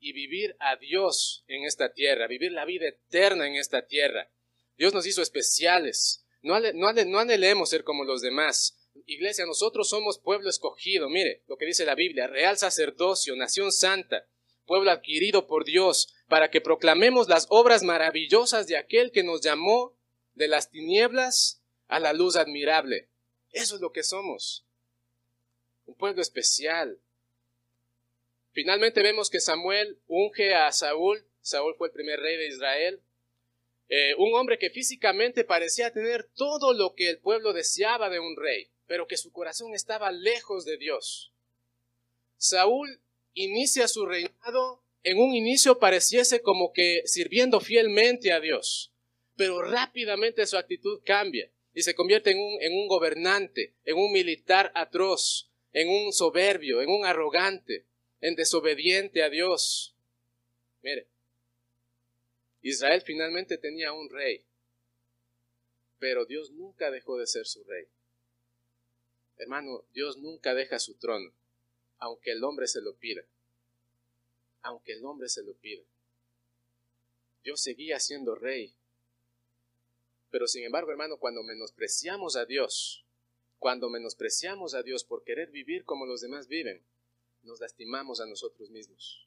y 0.00 0.12
vivir 0.12 0.56
a 0.60 0.76
Dios 0.76 1.44
en 1.46 1.64
esta 1.64 1.92
tierra, 1.92 2.26
vivir 2.26 2.52
la 2.52 2.64
vida 2.64 2.88
eterna 2.88 3.46
en 3.46 3.56
esta 3.56 3.86
tierra. 3.86 4.30
Dios 4.78 4.94
nos 4.94 5.06
hizo 5.06 5.20
especiales. 5.20 6.24
No, 6.40 6.58
no, 6.60 6.92
no 6.92 7.18
anhelemos 7.18 7.68
ser 7.68 7.84
como 7.84 8.04
los 8.04 8.22
demás. 8.22 8.77
Iglesia, 9.08 9.46
nosotros 9.46 9.88
somos 9.88 10.18
pueblo 10.18 10.50
escogido. 10.50 11.08
Mire 11.08 11.42
lo 11.48 11.56
que 11.56 11.64
dice 11.64 11.86
la 11.86 11.94
Biblia, 11.94 12.26
real 12.26 12.58
sacerdocio, 12.58 13.34
nación 13.36 13.72
santa, 13.72 14.26
pueblo 14.66 14.90
adquirido 14.90 15.46
por 15.46 15.64
Dios, 15.64 16.14
para 16.28 16.50
que 16.50 16.60
proclamemos 16.60 17.26
las 17.26 17.46
obras 17.48 17.82
maravillosas 17.82 18.66
de 18.66 18.76
aquel 18.76 19.10
que 19.10 19.24
nos 19.24 19.40
llamó 19.40 19.96
de 20.34 20.46
las 20.46 20.70
tinieblas 20.70 21.62
a 21.88 21.98
la 22.00 22.12
luz 22.12 22.36
admirable. 22.36 23.08
Eso 23.50 23.76
es 23.76 23.80
lo 23.80 23.92
que 23.92 24.02
somos. 24.02 24.66
Un 25.86 25.94
pueblo 25.94 26.20
especial. 26.20 27.00
Finalmente 28.52 29.02
vemos 29.02 29.30
que 29.30 29.40
Samuel 29.40 29.98
unge 30.06 30.54
a 30.54 30.70
Saúl. 30.70 31.24
Saúl 31.40 31.74
fue 31.78 31.88
el 31.88 31.94
primer 31.94 32.20
rey 32.20 32.36
de 32.36 32.48
Israel. 32.48 33.00
Eh, 33.88 34.14
un 34.18 34.34
hombre 34.34 34.58
que 34.58 34.68
físicamente 34.68 35.44
parecía 35.44 35.90
tener 35.94 36.28
todo 36.36 36.74
lo 36.74 36.94
que 36.94 37.08
el 37.08 37.20
pueblo 37.20 37.54
deseaba 37.54 38.10
de 38.10 38.20
un 38.20 38.36
rey, 38.36 38.68
pero 38.88 39.06
que 39.06 39.18
su 39.18 39.30
corazón 39.30 39.74
estaba 39.74 40.10
lejos 40.10 40.64
de 40.64 40.78
Dios. 40.78 41.30
Saúl 42.38 43.00
inicia 43.34 43.86
su 43.86 44.06
reinado, 44.06 44.82
en 45.04 45.18
un 45.18 45.34
inicio 45.34 45.78
pareciese 45.78 46.40
como 46.42 46.72
que 46.72 47.02
sirviendo 47.04 47.60
fielmente 47.60 48.32
a 48.32 48.40
Dios, 48.40 48.92
pero 49.36 49.62
rápidamente 49.62 50.46
su 50.46 50.56
actitud 50.56 51.00
cambia 51.04 51.52
y 51.74 51.82
se 51.82 51.94
convierte 51.94 52.30
en 52.30 52.38
un, 52.38 52.62
en 52.62 52.72
un 52.72 52.88
gobernante, 52.88 53.74
en 53.84 53.98
un 53.98 54.10
militar 54.10 54.72
atroz, 54.74 55.50
en 55.72 55.88
un 55.88 56.12
soberbio, 56.12 56.80
en 56.80 56.88
un 56.88 57.04
arrogante, 57.04 57.84
en 58.20 58.34
desobediente 58.34 59.22
a 59.22 59.28
Dios. 59.28 59.94
Mire, 60.82 61.06
Israel 62.62 63.02
finalmente 63.02 63.58
tenía 63.58 63.92
un 63.92 64.08
rey, 64.08 64.44
pero 65.98 66.24
Dios 66.24 66.50
nunca 66.52 66.90
dejó 66.90 67.18
de 67.18 67.26
ser 67.26 67.46
su 67.46 67.62
rey. 67.64 67.86
Hermano, 69.38 69.84
Dios 69.92 70.18
nunca 70.18 70.54
deja 70.54 70.78
su 70.78 70.94
trono 70.94 71.32
aunque 71.98 72.32
el 72.32 72.44
hombre 72.44 72.66
se 72.66 72.80
lo 72.80 72.96
pida. 72.96 73.24
Aunque 74.62 74.92
el 74.92 75.04
hombre 75.04 75.28
se 75.28 75.42
lo 75.42 75.54
pida. 75.54 75.84
Dios 77.42 77.60
seguía 77.60 78.00
siendo 78.00 78.34
rey. 78.34 78.74
Pero 80.30 80.46
sin 80.46 80.64
embargo, 80.64 80.90
hermano, 80.90 81.18
cuando 81.18 81.42
menospreciamos 81.42 82.36
a 82.36 82.44
Dios, 82.44 83.04
cuando 83.58 83.88
menospreciamos 83.88 84.74
a 84.74 84.82
Dios 84.82 85.04
por 85.04 85.24
querer 85.24 85.50
vivir 85.50 85.84
como 85.84 86.06
los 86.06 86.20
demás 86.20 86.48
viven, 86.48 86.82
nos 87.42 87.60
lastimamos 87.60 88.20
a 88.20 88.26
nosotros 88.26 88.70
mismos 88.70 89.26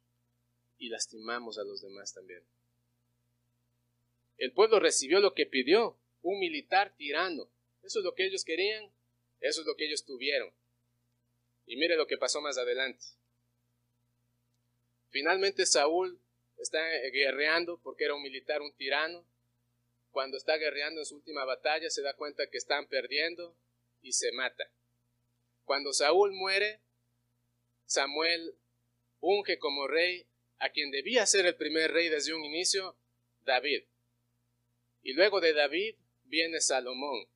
y 0.77 0.89
lastimamos 0.89 1.57
a 1.57 1.63
los 1.63 1.81
demás 1.81 2.13
también. 2.13 2.43
El 4.37 4.53
pueblo 4.53 4.79
recibió 4.79 5.19
lo 5.19 5.33
que 5.33 5.45
pidió, 5.45 5.97
un 6.21 6.39
militar 6.39 6.95
tirano. 6.95 7.49
Eso 7.83 7.99
es 7.99 8.05
lo 8.05 8.13
que 8.13 8.25
ellos 8.27 8.43
querían, 8.43 8.91
eso 9.41 9.61
es 9.61 9.67
lo 9.67 9.75
que 9.75 9.85
ellos 9.85 10.05
tuvieron. 10.05 10.53
Y 11.65 11.75
mire 11.75 11.95
lo 11.95 12.07
que 12.07 12.17
pasó 12.17 12.41
más 12.41 12.57
adelante. 12.57 13.03
Finalmente 15.09 15.65
Saúl 15.65 16.19
está 16.57 16.79
guerreando 17.11 17.79
porque 17.81 18.05
era 18.05 18.15
un 18.15 18.23
militar, 18.23 18.61
un 18.61 18.73
tirano. 18.75 19.25
Cuando 20.11 20.37
está 20.37 20.57
guerreando 20.57 21.01
en 21.01 21.05
su 21.05 21.15
última 21.15 21.43
batalla 21.43 21.89
se 21.89 22.01
da 22.01 22.13
cuenta 22.15 22.49
que 22.49 22.57
están 22.57 22.87
perdiendo 22.87 23.55
y 24.01 24.13
se 24.13 24.31
mata. 24.31 24.71
Cuando 25.65 25.93
Saúl 25.93 26.31
muere, 26.33 26.79
Samuel 27.85 28.55
unge 29.19 29.59
como 29.59 29.87
rey 29.87 30.25
a 30.59 30.69
quien 30.69 30.91
debía 30.91 31.25
ser 31.25 31.45
el 31.45 31.55
primer 31.55 31.91
rey 31.91 32.09
desde 32.09 32.33
un 32.33 32.43
inicio, 32.45 32.95
David. 33.45 33.83
Y 35.03 35.13
luego 35.13 35.41
de 35.41 35.53
David 35.53 35.95
viene 36.25 36.61
Salomón. 36.61 37.27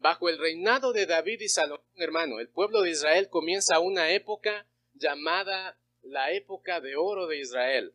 Bajo 0.00 0.30
el 0.30 0.38
reinado 0.38 0.94
de 0.94 1.04
David 1.04 1.42
y 1.42 1.48
Salomón, 1.50 1.84
hermano, 1.96 2.40
el 2.40 2.48
pueblo 2.48 2.80
de 2.80 2.90
Israel 2.90 3.28
comienza 3.28 3.80
una 3.80 4.10
época 4.12 4.66
llamada 4.94 5.78
la 6.02 6.32
época 6.32 6.80
de 6.80 6.96
oro 6.96 7.26
de 7.26 7.38
Israel. 7.38 7.92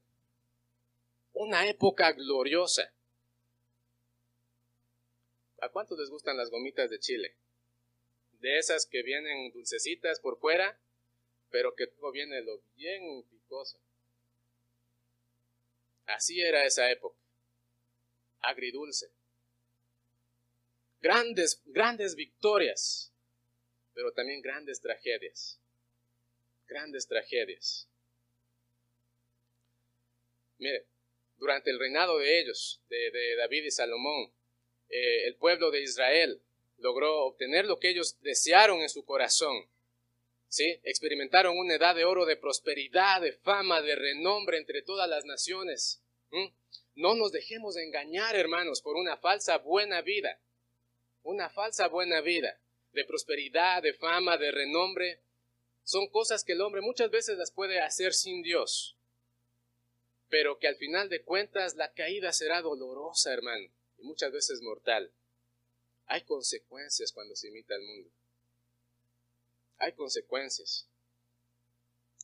Una 1.33 1.67
época 1.67 2.11
gloriosa. 2.11 2.93
¿A 5.61 5.69
cuántos 5.69 5.97
les 5.97 6.11
gustan 6.11 6.37
las 6.37 6.51
gomitas 6.51 6.91
de 6.91 6.99
chile? 6.99 7.35
De 8.39 8.59
esas 8.59 8.85
que 8.85 9.01
vienen 9.01 9.51
dulcecitas 9.51 10.19
por 10.19 10.37
fuera, 10.37 10.79
pero 11.49 11.73
que 11.73 11.85
luego 11.85 12.11
viene 12.11 12.39
lo 12.41 12.61
bien 12.75 13.23
picoso. 13.23 13.79
Así 16.05 16.39
era 16.39 16.65
esa 16.65 16.91
época. 16.91 17.17
Agridulce. 18.41 19.14
Grandes, 21.05 21.61
grandes 21.67 22.15
victorias, 22.15 23.13
pero 23.93 24.11
también 24.11 24.41
grandes 24.41 24.81
tragedias. 24.81 25.61
Grandes 26.65 27.07
tragedias. 27.07 27.87
Mire, 30.57 30.87
durante 31.37 31.69
el 31.69 31.77
reinado 31.77 32.17
de 32.17 32.39
ellos, 32.39 32.81
de, 32.89 33.35
David 33.37 33.65
y 33.65 33.69
Salomón, 33.69 34.33
eh, 34.89 35.27
el 35.27 35.35
pueblo 35.35 35.69
de 35.69 35.83
Israel 35.83 36.41
logró 36.79 37.25
obtener 37.25 37.65
lo 37.65 37.77
que 37.77 37.91
ellos 37.91 38.19
desearon 38.21 38.81
en 38.81 38.89
su 38.89 39.05
corazón. 39.05 39.69
¿Sí? 40.47 40.79
Experimentaron 40.81 41.55
una 41.55 41.75
edad 41.75 41.93
de 41.93 42.05
oro 42.05 42.25
de 42.25 42.35
prosperidad, 42.35 43.21
de 43.21 43.33
fama, 43.33 43.83
de 43.83 43.95
renombre 43.95 44.57
entre 44.57 44.81
todas 44.81 45.07
las 45.07 45.23
naciones. 45.23 46.01
No 46.95 47.13
nos 47.13 47.31
dejemos 47.31 47.77
engañar, 47.77 48.35
hermanos, 48.35 48.81
por 48.81 48.95
una 48.95 49.17
falsa 49.17 49.59
buena 49.59 50.01
vida. 50.01 50.41
Una 51.25 51.49
falsa 51.49 51.87
buena 51.87 52.21
vida 52.21 52.59
de 52.93 53.03
prosperidad, 53.03 53.81
de 53.81 53.93
fama, 53.93 54.37
de 54.37 54.51
renombre. 54.51 55.19
Son 55.83 56.07
cosas 56.07 56.43
que 56.43 56.53
el 56.53 56.61
hombre 56.61 56.81
muchas 56.81 57.09
veces 57.09 57.35
las 57.35 57.51
puede 57.51 57.81
hacer 57.81 58.13
sin 58.13 58.43
Dios. 58.43 58.95
Pero 60.29 60.59
que 60.59 60.67
al 60.67 60.75
final 60.75 61.09
de 61.09 61.23
cuentas 61.23 61.75
la 61.75 61.91
caída 61.93 62.31
será 62.31 62.61
dolorosa, 62.61 63.33
hermano, 63.33 63.69
y 63.97 64.03
muchas 64.03 64.31
veces 64.31 64.61
mortal. 64.61 65.11
Hay 66.05 66.21
consecuencias 66.21 67.11
cuando 67.11 67.35
se 67.35 67.47
imita 67.47 67.73
al 67.73 67.81
mundo. 67.81 68.09
Hay 69.77 69.93
consecuencias. 69.93 70.87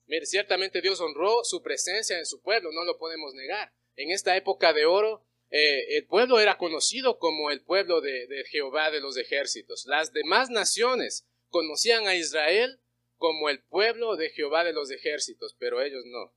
Mire, 0.06 0.28
ciertamente 0.28 0.80
Dios 0.80 1.02
honró 1.02 1.44
su 1.44 1.64
presencia 1.64 2.20
en 2.20 2.28
su 2.28 2.40
pueblo, 2.40 2.72
no 2.72 2.84
lo 2.84 3.00
podemos 3.00 3.34
negar. 3.34 3.74
En 3.96 4.12
esta 4.12 4.38
época 4.38 4.74
de 4.74 4.86
oro, 4.86 5.24
eh, 5.52 5.98
el 5.98 6.06
pueblo 6.06 6.40
era 6.40 6.58
conocido 6.58 7.20
como 7.20 7.52
el 7.52 7.62
pueblo 7.62 8.02
de, 8.02 8.28
de 8.28 8.44
Jehová 8.46 8.90
de 8.90 9.02
los 9.02 9.18
ejércitos. 9.18 9.86
Las 9.86 10.14
demás 10.14 10.50
naciones 10.50 11.26
conocían 11.50 12.08
a 12.08 12.16
Israel 12.16 12.80
como 13.18 13.50
el 13.50 13.60
pueblo 13.60 14.16
de 14.16 14.32
Jehová 14.32 14.64
de 14.64 14.74
los 14.74 14.90
ejércitos, 14.90 15.56
pero 15.60 15.82
ellos 15.82 16.04
no. 16.06 16.34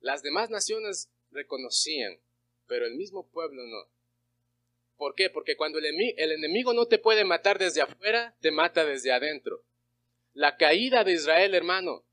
Las 0.00 0.22
demás 0.22 0.50
naciones 0.50 1.10
reconocían, 1.30 2.18
pero 2.66 2.86
el 2.86 2.94
mismo 2.94 3.28
pueblo 3.28 3.66
no. 3.66 3.86
¿Por 4.96 5.14
qué? 5.14 5.30
Porque 5.30 5.56
cuando 5.56 5.78
el, 5.78 5.86
enemigo 6.16 6.72
no 6.72 6.86
te 6.86 6.98
puede 6.98 7.24
matar 7.24 7.58
desde 7.58 7.82
afuera, 7.82 8.34
te 8.40 8.50
mata 8.50 8.84
desde 8.84 9.12
adentro. 9.12 9.62
La 10.32 10.56
caída 10.56 11.04
de 11.04 11.12
Israel, 11.12 11.54
hermano, 11.54 12.04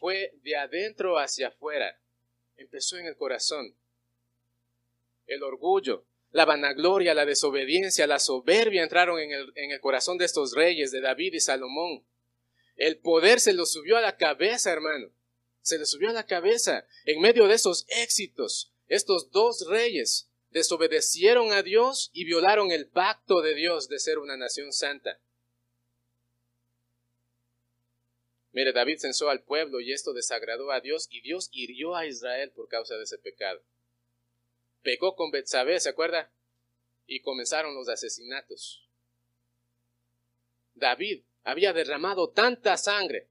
fue 0.00 0.32
de 0.42 0.56
adentro 0.56 1.18
hacia 1.18 1.48
afuera. 1.48 2.00
Empezó 2.56 2.96
en 2.96 3.06
el 3.06 3.16
corazón. 3.16 3.74
El 5.28 5.44
orgullo, 5.44 6.04
la 6.32 6.44
vanagloria, 6.44 7.14
la 7.14 7.24
desobediencia, 7.24 8.06
la 8.06 8.18
soberbia 8.18 8.82
entraron 8.82 9.20
en 9.20 9.30
el, 9.70 9.80
corazón 9.80 10.18
de 10.18 10.24
estos 10.24 10.54
reyes, 10.54 10.90
de 10.90 11.00
David 11.00 11.34
y 11.34 11.40
Salomón. 11.40 12.04
El 12.76 12.98
poder 12.98 13.38
se 13.38 13.52
los 13.52 13.72
subió 13.72 13.96
a 13.96 14.00
la 14.00 14.16
cabeza, 14.16 14.72
hermano. 14.72 15.10
Se 15.62 15.78
les 15.78 15.90
subió 15.90 16.10
a 16.10 16.12
la 16.12 16.26
cabeza. 16.26 16.86
En 17.04 17.20
medio 17.20 17.46
de 17.46 17.54
esos 17.54 17.86
éxitos, 17.88 18.72
estos 18.88 19.30
dos 19.30 19.66
reyes 19.68 20.30
desobedecieron 20.50 21.52
a 21.52 21.62
Dios 21.62 22.10
y 22.12 22.24
violaron 22.24 22.70
el 22.70 22.88
pacto 22.88 23.42
de 23.42 23.54
Dios 23.54 23.88
de 23.88 23.98
ser 23.98 24.18
una 24.18 24.36
nación 24.36 24.72
santa. 24.72 25.20
Mire, 28.52 28.72
David 28.72 28.98
censó 28.98 29.28
al 29.28 29.42
pueblo 29.42 29.80
y 29.80 29.92
esto 29.92 30.12
desagradó 30.12 30.72
a 30.72 30.80
Dios 30.80 31.06
y 31.10 31.20
Dios 31.20 31.48
hirió 31.52 31.94
a 31.94 32.06
Israel 32.06 32.50
por 32.50 32.68
causa 32.68 32.96
de 32.96 33.04
ese 33.04 33.18
pecado. 33.18 33.62
Pecó 34.82 35.16
con 35.16 35.30
Betsabé, 35.30 35.80
¿se 35.80 35.88
acuerda? 35.88 36.30
Y 37.06 37.20
comenzaron 37.20 37.74
los 37.74 37.88
asesinatos. 37.88 38.86
David 40.74 41.22
había 41.44 41.72
derramado 41.72 42.30
tanta 42.30 42.76
sangre 42.76 43.28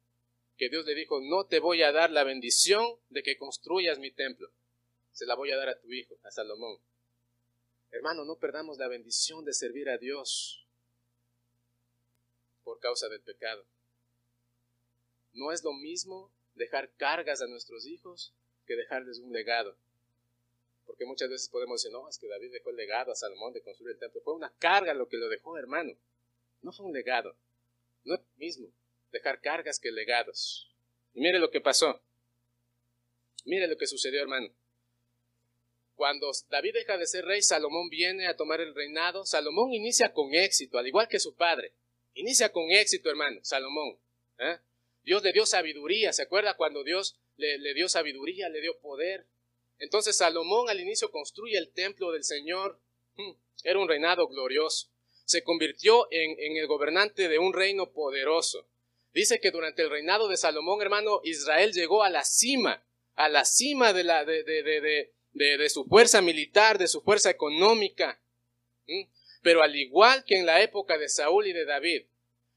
que 0.58 0.70
Dios 0.70 0.86
le 0.86 0.96
dijo, 0.96 1.22
no 1.22 1.46
te 1.46 1.60
voy 1.60 1.84
a 1.84 1.92
dar 1.92 2.10
la 2.10 2.24
bendición 2.24 2.86
de 3.10 3.24
que 3.24 3.38
construyas 3.38 4.00
mi 4.00 4.12
templo. 4.12 4.52
Se 5.12 5.26
la 5.26 5.36
voy 5.36 5.52
a 5.52 5.58
dar 5.58 5.70
a 5.70 5.80
tu 5.80 5.92
hijo, 5.94 6.18
a 6.24 6.32
Salomón. 6.32 6.80
Hermano, 7.92 8.26
no 8.26 8.38
perdamos 8.38 8.78
la 8.78 8.88
bendición 8.88 9.46
de 9.46 9.54
servir 9.54 9.90
a 9.90 9.98
Dios 9.98 10.66
por 12.64 12.80
causa 12.80 13.08
del 13.08 13.22
pecado. 13.22 13.66
No 15.34 15.52
es 15.52 15.64
lo 15.64 15.74
mismo 15.74 16.32
dejar 16.56 16.92
cargas 16.98 17.42
a 17.42 17.48
nuestros 17.48 17.86
hijos 17.86 18.34
que 18.66 18.76
dejarles 18.76 19.20
un 19.20 19.32
legado. 19.32 19.78
Porque 20.88 21.06
muchas 21.06 21.30
veces 21.30 21.50
podemos 21.50 21.82
decir, 21.82 21.92
no, 21.92 22.10
es 22.10 22.18
que 22.18 22.28
David 22.28 22.52
dejó 22.54 22.72
el 22.72 22.78
legado 22.78 23.12
a 23.12 23.16
Salomón 23.16 23.54
de 23.54 23.62
construir 23.62 23.94
el 23.94 24.00
templo. 24.00 24.22
Fue 24.22 24.34
una 24.34 24.52
carga 24.58 24.94
lo 24.94 25.08
que 25.08 25.18
lo 25.18 25.30
dejó, 25.30 25.58
hermano. 25.58 25.94
No 26.64 26.72
fue 26.72 26.88
un 26.88 26.94
legado. 26.94 27.36
No 28.04 28.16
es 28.16 28.22
lo 28.22 28.38
mismo 28.38 28.74
dejar 29.12 29.42
cargas 29.42 29.80
que 29.80 29.92
legados. 29.92 30.74
Y 31.14 31.20
mire 31.20 31.40
lo 31.40 31.52
que 31.52 31.62
pasó. 31.62 32.02
Mire 33.46 33.68
lo 33.68 33.78
que 33.78 33.86
sucedió, 33.86 34.22
hermano. 34.22 34.50
Cuando 35.96 36.32
David 36.50 36.74
deja 36.74 36.98
de 36.98 37.08
ser 37.08 37.26
rey, 37.26 37.42
Salomón 37.42 37.90
viene 37.90 38.28
a 38.28 38.36
tomar 38.36 38.62
el 38.62 38.76
reinado. 38.76 39.26
Salomón 39.26 39.74
inicia 39.74 40.14
con 40.14 40.34
éxito, 40.34 40.78
al 40.78 40.88
igual 40.88 41.08
que 41.08 41.20
su 41.20 41.36
padre. 41.36 41.74
Inicia 42.14 42.52
con 42.52 42.70
éxito, 42.70 43.10
hermano, 43.10 43.40
Salomón. 43.44 43.98
¿eh? 44.40 44.58
Dios 45.04 45.24
le 45.24 45.34
dio 45.34 45.46
sabiduría. 45.46 46.14
¿Se 46.14 46.22
acuerda 46.22 46.56
cuando 46.56 46.84
Dios 46.84 47.18
le, 47.38 47.74
dio 47.74 47.90
sabiduría, 47.90 48.50
le 48.50 48.62
dio 48.62 48.78
poder? 48.80 49.26
Entonces 49.80 50.18
Salomón 50.18 50.70
al 50.70 50.80
inicio 50.80 51.12
construye 51.12 51.58
el 51.58 51.70
templo 51.72 52.12
del 52.12 52.24
Señor. 52.24 52.80
Hmm, 53.16 53.34
era 53.64 53.80
un 53.80 53.88
reinado 53.88 54.28
glorioso. 54.28 54.90
Se 55.26 55.44
convirtió 55.44 56.08
en, 56.12 56.58
el 56.58 56.68
gobernante 56.68 57.28
de 57.28 57.40
un 57.40 57.54
reino 57.54 57.92
poderoso. 57.92 58.66
Dice 59.14 59.40
que 59.40 59.52
durante 59.52 59.82
el 59.82 59.90
reinado 59.90 60.28
de 60.28 60.38
Salomón, 60.38 60.82
hermano, 60.82 61.22
Israel 61.24 61.74
llegó 61.74 62.04
a 62.04 62.10
la 62.10 62.24
cima, 62.24 62.84
a 63.16 63.28
la 63.30 63.46
cima 63.46 63.94
de, 63.94 64.04
la, 64.04 64.24
de, 64.26 64.44
de, 64.44 65.12
de, 65.34 65.70
su 65.70 65.86
fuerza 65.86 66.22
militar, 66.22 66.78
de 66.78 66.88
su 66.88 67.02
fuerza 67.02 67.30
económica. 67.30 68.22
Pero 69.42 69.64
al 69.64 69.76
igual 69.76 70.24
que 70.26 70.36
en 70.36 70.46
la 70.46 70.62
época 70.62 70.98
de 70.98 71.10
Saúl 71.10 71.48
y 71.48 71.54
de 71.54 71.66
David, 71.66 72.06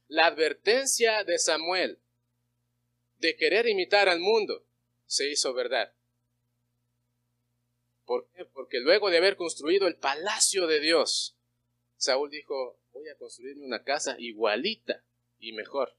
la 0.07 0.27
advertencia 0.27 1.23
de 1.23 1.39
Samuel 1.39 1.99
de 3.19 3.35
querer 3.35 3.67
imitar 3.67 4.09
al 4.09 4.19
mundo 4.19 4.65
se 5.05 5.29
hizo 5.29 5.53
verdad. 5.53 5.93
¿Por 8.11 8.27
qué? 8.35 8.43
Porque 8.43 8.81
luego 8.81 9.09
de 9.09 9.19
haber 9.19 9.37
construido 9.37 9.87
el 9.87 9.95
palacio 9.95 10.67
de 10.67 10.81
Dios, 10.81 11.37
Saúl 11.95 12.29
dijo, 12.29 12.77
voy 12.91 13.07
a 13.07 13.15
construirme 13.15 13.65
una 13.65 13.85
casa 13.85 14.17
igualita 14.19 15.01
y 15.39 15.53
mejor. 15.53 15.95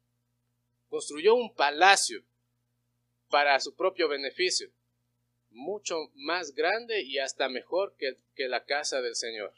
Construyó 0.90 1.34
un 1.34 1.54
palacio 1.54 2.22
para 3.30 3.58
su 3.60 3.74
propio 3.74 4.08
beneficio 4.08 4.68
mucho 5.52 6.10
más 6.16 6.54
grande 6.54 7.00
y 7.00 7.18
hasta 7.18 7.48
mejor 7.48 7.96
que, 7.96 8.18
la 8.46 8.66
casa 8.66 9.00
del 9.00 9.16
Señor. 9.16 9.54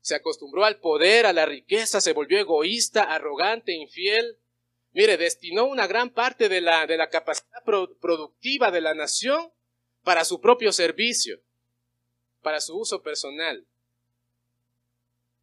Se 0.00 0.14
acostumbró 0.14 0.64
al 0.64 0.80
poder, 0.80 1.26
a 1.26 1.34
la 1.34 1.44
riqueza, 1.44 2.00
se 2.00 2.14
volvió 2.14 2.38
egoísta, 2.38 3.02
arrogante, 3.02 3.72
infiel. 3.72 4.38
Mire, 4.94 5.18
destinó 5.18 5.66
una 5.66 5.86
gran 5.86 6.08
parte 6.08 6.48
de 6.48 6.62
la, 6.62 6.86
de 6.86 6.96
la 6.96 7.10
capacidad 7.10 7.62
productiva 8.00 8.70
de 8.70 8.80
la 8.80 8.94
nación 8.94 9.52
para 10.02 10.24
su 10.24 10.40
propio 10.40 10.72
servicio, 10.72 11.40
para 12.42 12.60
su 12.60 12.76
uso 12.76 13.02
personal. 13.02 13.66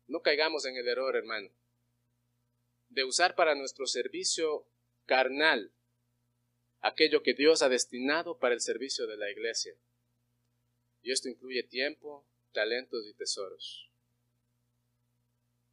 No 0.08 0.22
caigamos 0.22 0.66
en 0.66 0.76
el 0.76 0.88
error, 0.88 1.16
hermano, 1.16 1.50
de 2.90 3.04
usar 3.04 3.36
para 3.36 3.56
nuestro 3.56 3.86
servicio 3.86 4.66
carnal 5.06 5.72
aquello 6.82 7.22
que 7.24 7.34
Dios 7.34 7.62
ha 7.62 7.70
destinado 7.70 8.38
para 8.38 8.54
el 8.54 8.62
servicio 8.62 9.08
de 9.08 9.18
la 9.18 9.30
iglesia. 9.30 9.76
Y 11.04 11.12
esto 11.12 11.30
incluye 11.30 11.64
tiempo, 11.64 12.26
talentos 12.52 13.06
y 13.08 13.14
tesoros. 13.14 13.90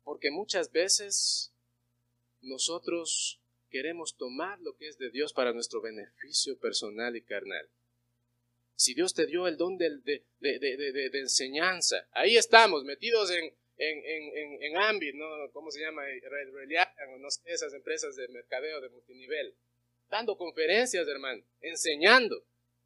Porque 0.05 0.31
muchas 0.31 0.71
veces 0.71 1.53
nosotros 2.43 3.41
queremos 3.71 4.17
tomar 4.17 4.61
lo 4.61 4.77
que 4.77 4.89
es 4.89 4.99
de 4.99 5.11
Dios 5.11 5.33
para 5.33 5.53
nuestro 5.53 5.81
beneficio 5.81 6.59
personal 6.59 7.17
y 7.17 7.23
carnal. 7.23 7.69
Si 8.77 8.95
Dios 8.95 9.15
te 9.15 9.27
dio 9.27 9.49
el 9.49 9.57
don 9.57 9.77
de, 9.79 9.99
de, 9.99 11.11
enseñanza, 11.15 12.07
ahí 12.13 12.37
estamos, 12.37 12.85
metidos 12.85 13.31
en, 13.31 13.45
en, 13.79 14.05
en, 14.05 14.63
en 14.63 14.77
Ambit, 14.77 15.15
¿no? 15.15 15.27
¿Cómo 15.53 15.71
se 15.71 15.81
llama? 15.81 16.03
No 17.19 17.29
esas 17.47 17.73
empresas 17.73 18.15
de 18.17 18.29
mercadeo 18.29 18.81
de 18.81 18.91
multinivel 18.91 19.55
dando 20.09 20.37
conferencias, 20.37 21.07
hermano, 21.09 21.43
enseñando. 21.61 22.45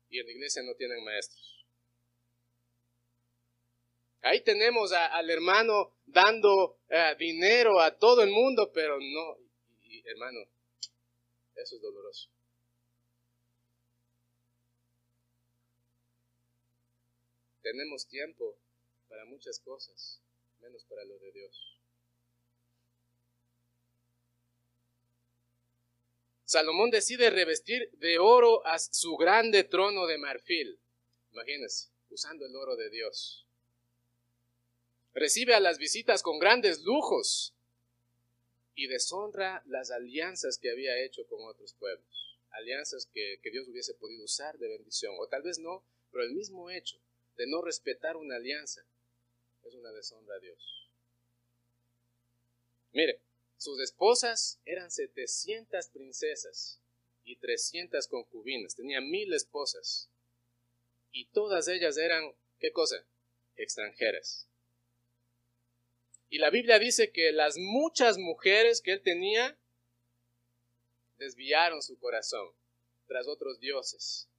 Y 0.09 0.19
en 0.19 0.27
la 0.27 0.33
iglesia 0.33 0.63
no 0.63 0.75
tienen 0.75 1.05
maestros. 1.05 1.65
Ahí 4.23 4.43
tenemos 4.43 4.93
al 4.93 5.31
hermano 5.31 5.95
dando 6.05 6.79
eh, 6.89 7.15
dinero 7.19 7.81
a 7.81 7.97
todo 7.97 8.23
el 8.23 8.31
mundo, 8.31 8.71
pero 8.73 8.99
no, 9.01 9.37
hermano, 10.05 10.41
eso 11.55 11.77
es 11.77 11.81
doloroso. 11.83 12.29
Tenemos 17.71 18.09
tiempo 18.09 18.59
para 19.09 19.25
muchas 19.27 19.61
cosas, 19.61 20.21
menos 20.61 20.85
para 20.87 21.05
lo 21.05 21.17
de 21.21 21.31
Dios. 21.31 21.79
Salomón 26.45 26.91
decide 26.91 27.31
revestir 27.31 27.89
de 27.93 28.19
oro 28.19 28.67
a 28.67 28.77
su 28.81 29.17
grande 29.17 29.63
trono 29.63 30.07
de 30.07 30.19
marfil. 30.19 30.81
Imagínense, 31.31 31.91
usando 32.11 32.45
el 32.45 32.57
oro 32.57 32.75
de 32.75 32.91
Dios. 32.91 33.47
Recibe 35.15 35.55
a 35.55 35.61
las 35.61 35.79
visitas 35.79 36.25
con 36.25 36.41
grandes 36.41 36.83
lujos 36.83 37.55
y 38.75 38.89
deshonra 38.89 39.63
las 39.67 39.93
alianzas 39.93 40.59
que 40.59 40.73
había 40.73 41.01
hecho 41.05 41.25
con 41.29 41.39
otros 41.45 41.75
pueblos. 41.75 42.37
Alianzas 42.51 43.07
que, 43.07 43.39
que 43.41 43.51
Dios 43.53 43.69
hubiese 43.69 43.95
podido 43.95 44.25
usar 44.25 44.59
de 44.59 44.67
bendición, 44.67 45.15
o 45.21 45.29
tal 45.29 45.43
vez 45.43 45.61
no, 45.61 45.85
pero 46.11 46.25
el 46.25 46.35
mismo 46.35 46.69
hecho 46.69 47.01
de 47.41 47.47
no 47.47 47.63
respetar 47.63 48.19
una 48.19 48.37
alianza 48.37 48.85
es 49.65 49.75
una 49.75 49.91
deshonra 49.93 50.35
a 50.35 50.39
Dios. 50.41 50.91
Mire, 52.93 53.23
sus 53.57 53.81
esposas 53.81 54.61
eran 54.67 54.91
700 54.91 55.89
princesas 55.89 56.83
y 57.25 57.37
300 57.37 58.09
concubinas. 58.09 58.77
Tenía 58.77 59.01
mil 59.01 59.33
esposas. 59.33 60.11
Y 61.13 61.29
todas 61.29 61.69
ellas 61.69 61.97
eran, 61.97 62.31
¿qué 62.59 62.73
cosa? 62.73 63.07
Extranjeras. 63.57 64.47
Y 66.29 66.41
la 66.41 66.51
Biblia 66.51 66.79
dice 66.79 67.11
que 67.11 67.33
las 67.33 67.57
muchas 67.57 68.19
mujeres 68.19 68.83
que 68.83 68.93
él 68.93 69.01
tenía 69.01 69.57
desviaron 71.17 71.81
su 71.81 71.99
corazón 71.99 72.53
tras 73.07 73.27
otros 73.29 73.61
dioses. 73.61 74.30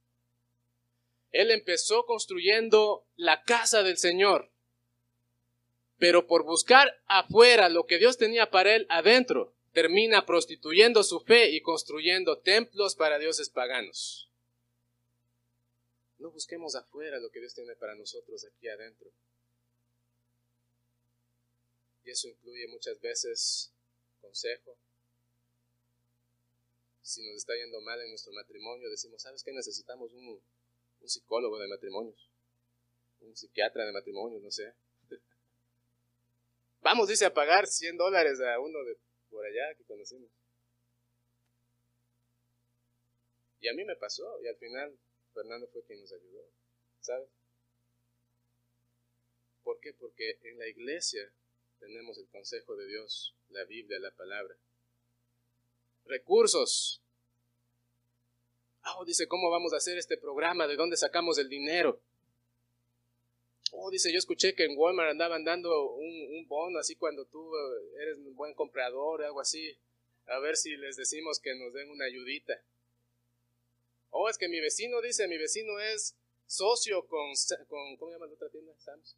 Él 1.32 1.50
empezó 1.50 2.04
construyendo 2.04 3.06
la 3.16 3.42
casa 3.42 3.82
del 3.82 3.96
Señor, 3.96 4.50
pero 5.98 6.26
por 6.26 6.44
buscar 6.44 7.00
afuera 7.06 7.68
lo 7.68 7.86
que 7.86 7.98
Dios 7.98 8.18
tenía 8.18 8.50
para 8.50 8.74
él 8.74 8.86
adentro, 8.90 9.54
termina 9.72 10.26
prostituyendo 10.26 11.02
su 11.02 11.20
fe 11.20 11.50
y 11.50 11.62
construyendo 11.62 12.38
templos 12.38 12.94
para 12.94 13.18
dioses 13.18 13.48
paganos. 13.48 14.28
No 16.18 16.30
busquemos 16.30 16.74
afuera 16.76 17.18
lo 17.18 17.30
que 17.30 17.40
Dios 17.40 17.54
tiene 17.54 17.74
para 17.74 17.94
nosotros 17.94 18.44
aquí 18.44 18.68
adentro. 18.68 19.10
Y 22.04 22.10
eso 22.10 22.28
incluye 22.28 22.68
muchas 22.68 23.00
veces 23.00 23.72
consejo. 24.20 24.76
Si 27.00 27.26
nos 27.26 27.36
está 27.36 27.54
yendo 27.56 27.80
mal 27.80 28.00
en 28.00 28.10
nuestro 28.10 28.32
matrimonio, 28.32 28.88
decimos, 28.90 29.22
¿sabes 29.22 29.42
qué? 29.42 29.52
Necesitamos 29.52 30.12
un, 30.12 30.40
un 31.02 31.08
psicólogo 31.08 31.58
de 31.58 31.68
matrimonios, 31.68 32.30
un 33.20 33.36
psiquiatra 33.36 33.84
de 33.84 33.92
matrimonios, 33.92 34.42
no 34.42 34.50
sé. 34.50 34.72
Vamos, 36.80 37.08
dice, 37.08 37.26
a 37.26 37.34
pagar 37.34 37.66
100 37.66 37.96
dólares 37.96 38.40
a 38.40 38.58
uno 38.60 38.82
de 38.84 38.96
por 39.30 39.44
allá 39.44 39.74
que 39.76 39.84
conocimos. 39.84 40.30
Y 43.60 43.68
a 43.68 43.74
mí 43.74 43.84
me 43.84 43.96
pasó, 43.96 44.40
y 44.42 44.48
al 44.48 44.56
final 44.56 44.96
Fernando 45.34 45.68
fue 45.68 45.84
quien 45.84 46.00
nos 46.00 46.12
ayudó, 46.12 46.44
¿sabes? 47.00 47.28
¿Por 49.62 49.78
qué? 49.80 49.92
Porque 49.92 50.38
en 50.42 50.58
la 50.58 50.66
iglesia 50.66 51.32
tenemos 51.78 52.18
el 52.18 52.28
consejo 52.28 52.76
de 52.76 52.86
Dios, 52.86 53.34
la 53.50 53.64
Biblia, 53.64 53.98
la 53.98 54.10
palabra. 54.12 54.56
Recursos. 56.06 57.01
Oh, 58.84 59.04
dice, 59.04 59.28
¿cómo 59.28 59.50
vamos 59.50 59.72
a 59.72 59.76
hacer 59.76 59.96
este 59.96 60.16
programa? 60.16 60.66
¿De 60.66 60.76
dónde 60.76 60.96
sacamos 60.96 61.38
el 61.38 61.48
dinero? 61.48 62.00
Oh, 63.72 63.90
dice, 63.90 64.12
yo 64.12 64.18
escuché 64.18 64.54
que 64.54 64.64
en 64.64 64.76
Walmart 64.76 65.10
andaban 65.10 65.44
dando 65.44 65.92
un, 65.92 66.46
bono 66.48 66.78
así 66.78 66.96
cuando 66.96 67.24
tú 67.24 67.56
eh, 67.56 68.02
eres 68.02 68.18
un 68.18 68.34
buen 68.34 68.52
comprador, 68.54 69.24
algo 69.24 69.40
así. 69.40 69.78
A 70.26 70.38
ver 70.40 70.56
si 70.56 70.76
les 70.76 70.96
decimos 70.96 71.40
que 71.40 71.54
nos 71.54 71.72
den 71.72 71.90
una 71.90 72.04
ayudita. 72.04 72.60
Oh, 74.10 74.28
es 74.28 74.36
que 74.36 74.48
mi 74.48 74.60
vecino 74.60 75.00
dice, 75.00 75.26
mi 75.28 75.38
vecino 75.38 75.78
es 75.80 76.14
socio 76.46 77.06
con, 77.06 77.32
con 77.68 77.96
¿cómo 77.96 78.10
se 78.10 78.16
llama 78.16 78.26
la 78.26 78.34
otra 78.34 78.50
tienda? 78.50 78.74
Sam's. 78.78 79.16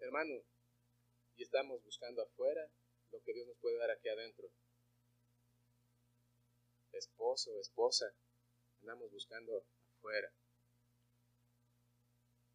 Hermano, 0.00 0.42
y 1.36 1.42
estamos 1.42 1.82
buscando 1.84 2.22
afuera 2.22 2.68
lo 3.12 3.22
que 3.22 3.32
Dios 3.32 3.46
nos 3.46 3.56
puede 3.58 3.78
dar 3.78 3.90
aquí 3.90 4.08
adentro. 4.08 4.50
Esposo, 6.96 7.60
esposa, 7.60 8.12
andamos 8.80 9.10
buscando 9.12 9.64
afuera 9.98 10.30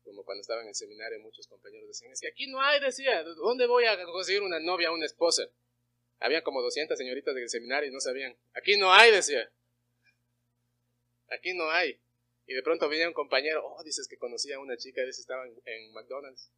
como 0.04 0.23
cuando 0.23 0.41
estaba 0.41 0.62
en 0.62 0.67
el 0.67 0.75
seminario, 0.75 1.19
muchos 1.19 1.47
compañeros 1.47 1.88
decían, 1.88 2.12
es 2.12 2.19
que 2.19 2.27
aquí 2.27 2.47
no 2.47 2.62
hay, 2.62 2.80
decía, 2.80 3.23
¿dónde 3.23 3.65
voy 3.65 3.86
a 3.86 4.04
conseguir 4.06 4.41
una 4.41 4.60
novia, 4.60 4.91
una 4.91 5.06
esposa? 5.06 5.47
Había 6.19 6.43
como 6.43 6.62
200 6.62 6.97
señoritas 6.97 7.34
del 7.34 7.49
seminario 7.49 7.89
y 7.89 7.93
no 7.93 7.99
sabían, 7.99 8.36
aquí 8.54 8.77
no 8.77 8.91
hay, 8.91 9.12
decía, 9.12 9.49
aquí 11.30 11.54
no 11.54 11.69
hay. 11.71 11.99
Y 12.45 12.54
de 12.54 12.63
pronto 12.63 12.89
venía 12.89 13.08
un 13.08 13.13
compañero, 13.13 13.65
oh, 13.65 13.84
dices 13.84 14.08
que 14.08 14.17
conocía 14.17 14.58
a 14.58 14.60
una 14.60 14.77
chica, 14.77 15.04
dice, 15.04 15.21
estaba 15.21 15.45
en, 15.47 15.93
McDonald's. 15.93 16.51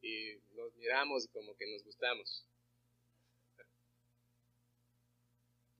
Y 0.00 0.36
nos 0.54 0.74
miramos 0.76 1.24
y 1.24 1.28
como 1.28 1.56
que 1.56 1.66
nos 1.66 1.84
gustamos. 1.84 2.44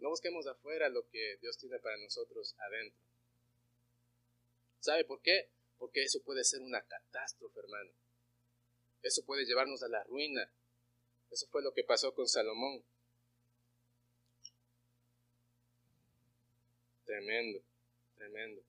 No 0.03 0.11
busquemos 0.11 0.47
afuera 0.47 0.91
lo 0.91 1.09
que 1.09 1.39
Dios 1.41 1.57
tiene 1.57 1.79
para 1.79 1.97
nosotros 1.97 2.55
adentro. 2.59 3.01
¿Sabe 4.81 5.05
por 5.05 5.23
qué? 5.23 5.49
porque 5.83 6.05
eso 6.05 6.23
puede 6.23 6.45
ser 6.45 6.61
una 6.63 6.81
catástrofe, 6.81 7.59
hermano. 7.59 7.91
Eso 9.03 9.25
puede 9.25 9.45
llevarnos 9.45 9.83
a 9.83 9.89
la 9.89 10.05
ruina. 10.05 10.49
Eso 11.29 11.49
fue 11.49 11.61
lo 11.61 11.75
que 11.75 11.83
pasó 11.83 12.15
con 12.15 12.29
Salomón. 12.29 12.85
Tremendo, 17.05 17.65
tremendo. 18.17 18.63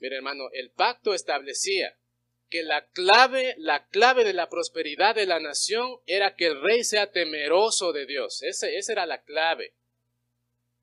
Mire, 0.00 0.16
hermano, 0.16 0.50
el 0.52 0.70
pacto 0.70 1.14
establecía 1.14 1.98
que 2.48 2.62
la 2.62 2.86
clave, 2.88 3.54
la 3.58 3.86
clave 3.88 4.24
de 4.24 4.32
la 4.32 4.48
prosperidad 4.48 5.14
de 5.14 5.26
la 5.26 5.40
nación 5.40 5.98
era 6.06 6.34
que 6.36 6.46
el 6.46 6.60
rey 6.60 6.84
sea 6.84 7.10
temeroso 7.10 7.92
de 7.92 8.06
Dios. 8.06 8.42
esa 8.42 8.68
era 8.68 9.06
la 9.06 9.22
clave. 9.22 9.74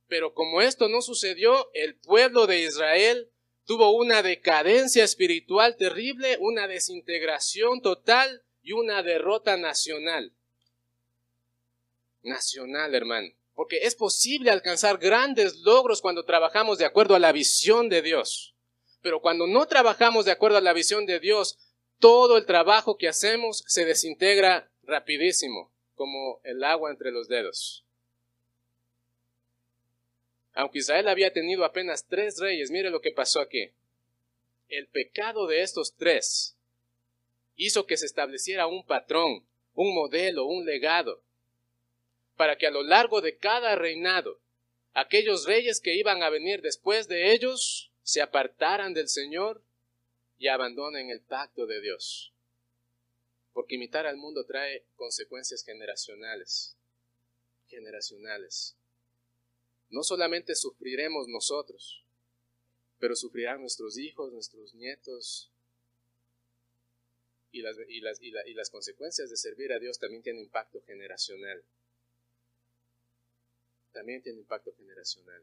Pero 0.08 0.34
como 0.34 0.62
esto 0.62 0.88
no 0.88 1.01
sucedió, 1.01 1.71
el 1.73 1.95
pueblo 1.95 2.47
de 2.47 2.62
Israel 2.62 3.32
tuvo 3.65 3.91
una 3.91 4.21
decadencia 4.21 5.04
espiritual 5.04 5.75
terrible, 5.75 6.38
una 6.39 6.67
desintegración 6.67 7.82
total 7.82 8.43
y 8.62 8.73
una 8.73 9.01
derrota 9.04 9.58
nacional. 9.58 10.34
Nacional, 12.21 12.93
hermano. 12.93 13.30
Porque 13.54 13.78
es 13.84 13.95
posible 13.95 14.51
alcanzar 14.51 14.97
grandes 14.97 15.58
logros 15.58 16.01
cuando 16.01 16.25
trabajamos 16.25 16.78
de 16.78 16.86
acuerdo 16.86 17.15
a 17.15 17.19
la 17.19 17.32
visión 17.32 17.89
de 17.89 18.01
Dios. 18.01 18.54
Pero 19.05 19.21
cuando 19.21 19.45
no 19.45 19.67
trabajamos 19.67 20.25
de 20.25 20.31
acuerdo 20.31 20.57
a 20.57 20.61
la 20.61 20.73
visión 20.73 21.05
de 21.05 21.19
Dios, 21.19 21.59
todo 21.99 22.39
el 22.39 22.47
trabajo 22.47 22.97
que 22.97 23.07
hacemos 23.07 23.63
se 23.67 23.85
desintegra 23.85 24.71
rapidísimo, 24.81 25.71
como 25.93 26.41
el 26.43 26.63
agua 26.63 26.89
entre 26.89 27.11
los 27.11 27.27
dedos. 27.27 27.85
Aunque 30.55 30.79
Israel 30.79 31.07
había 31.07 31.31
tenido 31.31 31.65
apenas 31.65 32.07
tres 32.07 32.39
reyes, 32.39 32.71
mire 32.71 32.89
lo 32.89 32.99
que 32.99 33.11
pasó 33.11 33.41
aquí. 33.41 33.69
El 34.69 34.87
pecado 34.87 35.45
de 35.45 35.61
estos 35.61 35.93
tres 35.95 36.57
hizo 37.57 37.85
que 37.85 37.97
se 37.97 38.07
estableciera 38.07 38.65
un 38.65 38.83
patrón, 38.87 39.45
un 39.75 39.93
modelo, 39.93 40.45
un 40.45 40.65
legado, 40.65 41.21
para 42.38 42.57
que 42.57 42.65
a 42.65 42.71
lo 42.71 42.82
largo 42.82 43.21
de 43.21 43.38
cada 43.38 43.75
reinado, 43.75 44.39
aquellos 44.95 45.45
reyes 45.45 45.80
que 45.80 45.93
iban 45.93 46.23
a 46.23 46.32
venir 46.32 46.63
después 46.63 47.07
de 47.07 47.34
ellos 47.34 47.91
se 48.06 48.22
apartaran 48.22 48.93
del 48.93 49.10
Señor 49.10 49.62
y 50.38 50.47
abandonen 50.47 51.10
el 51.10 51.20
pacto 51.20 51.66
de 51.66 51.82
Dios. 51.82 52.32
Porque 53.51 53.76
imitar 53.76 54.06
al 54.06 54.16
mundo 54.16 54.45
trae 54.45 54.86
consecuencias 54.95 55.64
generacionales. 55.66 56.78
Generacionales 57.68 58.78
no 59.89 60.03
solamente 60.03 60.56
sufriremos 60.56 61.28
nosotros, 61.28 62.03
pero 62.99 63.16
sufrirán 63.16 63.62
nuestros 63.62 63.97
hijos, 63.97 64.32
nuestros 64.32 64.74
nietos. 64.74 65.51
Y 67.51 67.62
las, 67.62 67.78
y 67.88 68.01
las, 68.01 68.22
y 68.22 68.53
las 68.53 68.70
consecuencias 68.70 69.30
de 69.30 69.38
servir 69.38 69.72
a 69.72 69.80
Dios 69.80 69.97
también 69.97 70.22
tienen 70.22 70.43
impacto 70.43 70.82
generacional. 70.82 71.64
También 73.93 74.22
tiene 74.22 74.39
impacto 74.39 74.74
generacional. 74.76 75.41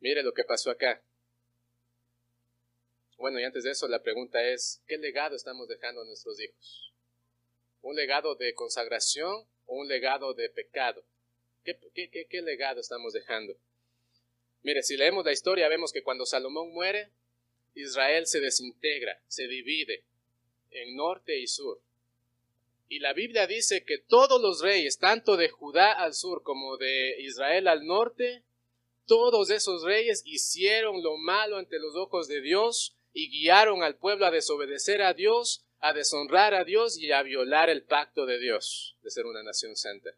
Mire 0.00 0.22
lo 0.22 0.32
que 0.32 0.44
pasó 0.44 0.70
acá. 0.70 1.02
Bueno, 3.16 3.38
y 3.38 3.44
antes 3.44 3.64
de 3.64 3.70
eso, 3.70 3.86
la 3.86 4.02
pregunta 4.02 4.42
es, 4.42 4.82
¿qué 4.86 4.96
legado 4.96 5.36
estamos 5.36 5.68
dejando 5.68 6.00
a 6.00 6.04
nuestros 6.04 6.40
hijos? 6.40 6.92
¿Un 7.82 7.96
legado 7.96 8.34
de 8.34 8.54
consagración 8.54 9.46
un 9.70 9.88
legado 9.88 10.34
de 10.34 10.50
pecado. 10.50 11.04
¿Qué, 11.64 12.42
legado 12.42 12.80
estamos 12.80 13.12
dejando? 13.12 13.56
Mire, 14.62 14.82
si 14.82 14.96
leemos 14.96 15.24
la 15.24 15.32
historia, 15.32 15.68
vemos 15.68 15.92
que 15.92 16.02
cuando 16.02 16.26
Salomón 16.26 16.72
muere, 16.72 17.10
Israel 17.74 18.26
se 18.26 18.40
desintegra, 18.40 19.22
se 19.28 19.46
divide 19.46 20.04
en 20.70 20.96
norte 20.96 21.38
y 21.38 21.46
sur. 21.46 21.80
Y 22.88 22.98
la 22.98 23.12
Biblia 23.12 23.46
dice 23.46 23.84
que 23.84 23.98
todos 23.98 24.42
los 24.42 24.60
reyes, 24.60 24.98
tanto 24.98 25.36
de 25.36 25.48
Judá 25.48 25.92
al 25.92 26.14
sur 26.14 26.42
como 26.42 26.76
de 26.76 27.20
Israel 27.20 27.68
al 27.68 27.86
norte, 27.86 28.42
todos 29.06 29.50
esos 29.50 29.82
reyes 29.82 30.22
hicieron 30.24 31.02
lo 31.02 31.16
malo 31.16 31.56
ante 31.56 31.78
los 31.78 31.96
ojos 31.96 32.28
de 32.28 32.40
Dios 32.40 32.96
y 33.12 33.30
guiaron 33.30 33.82
al 33.82 33.96
pueblo 33.96 34.26
a 34.26 34.30
desobedecer 34.30 35.02
a 35.02 35.14
Dios, 35.14 35.64
a 35.80 35.92
deshonrar 35.92 36.54
a 36.54 36.64
Dios 36.64 36.98
y 36.98 37.10
a 37.12 37.22
violar 37.22 37.70
el 37.70 37.82
pacto 37.82 38.26
de 38.26 38.38
Dios 38.38 38.96
de 39.02 39.10
ser 39.10 39.26
una 39.26 39.42
nación 39.42 39.76
santa. 39.76 40.10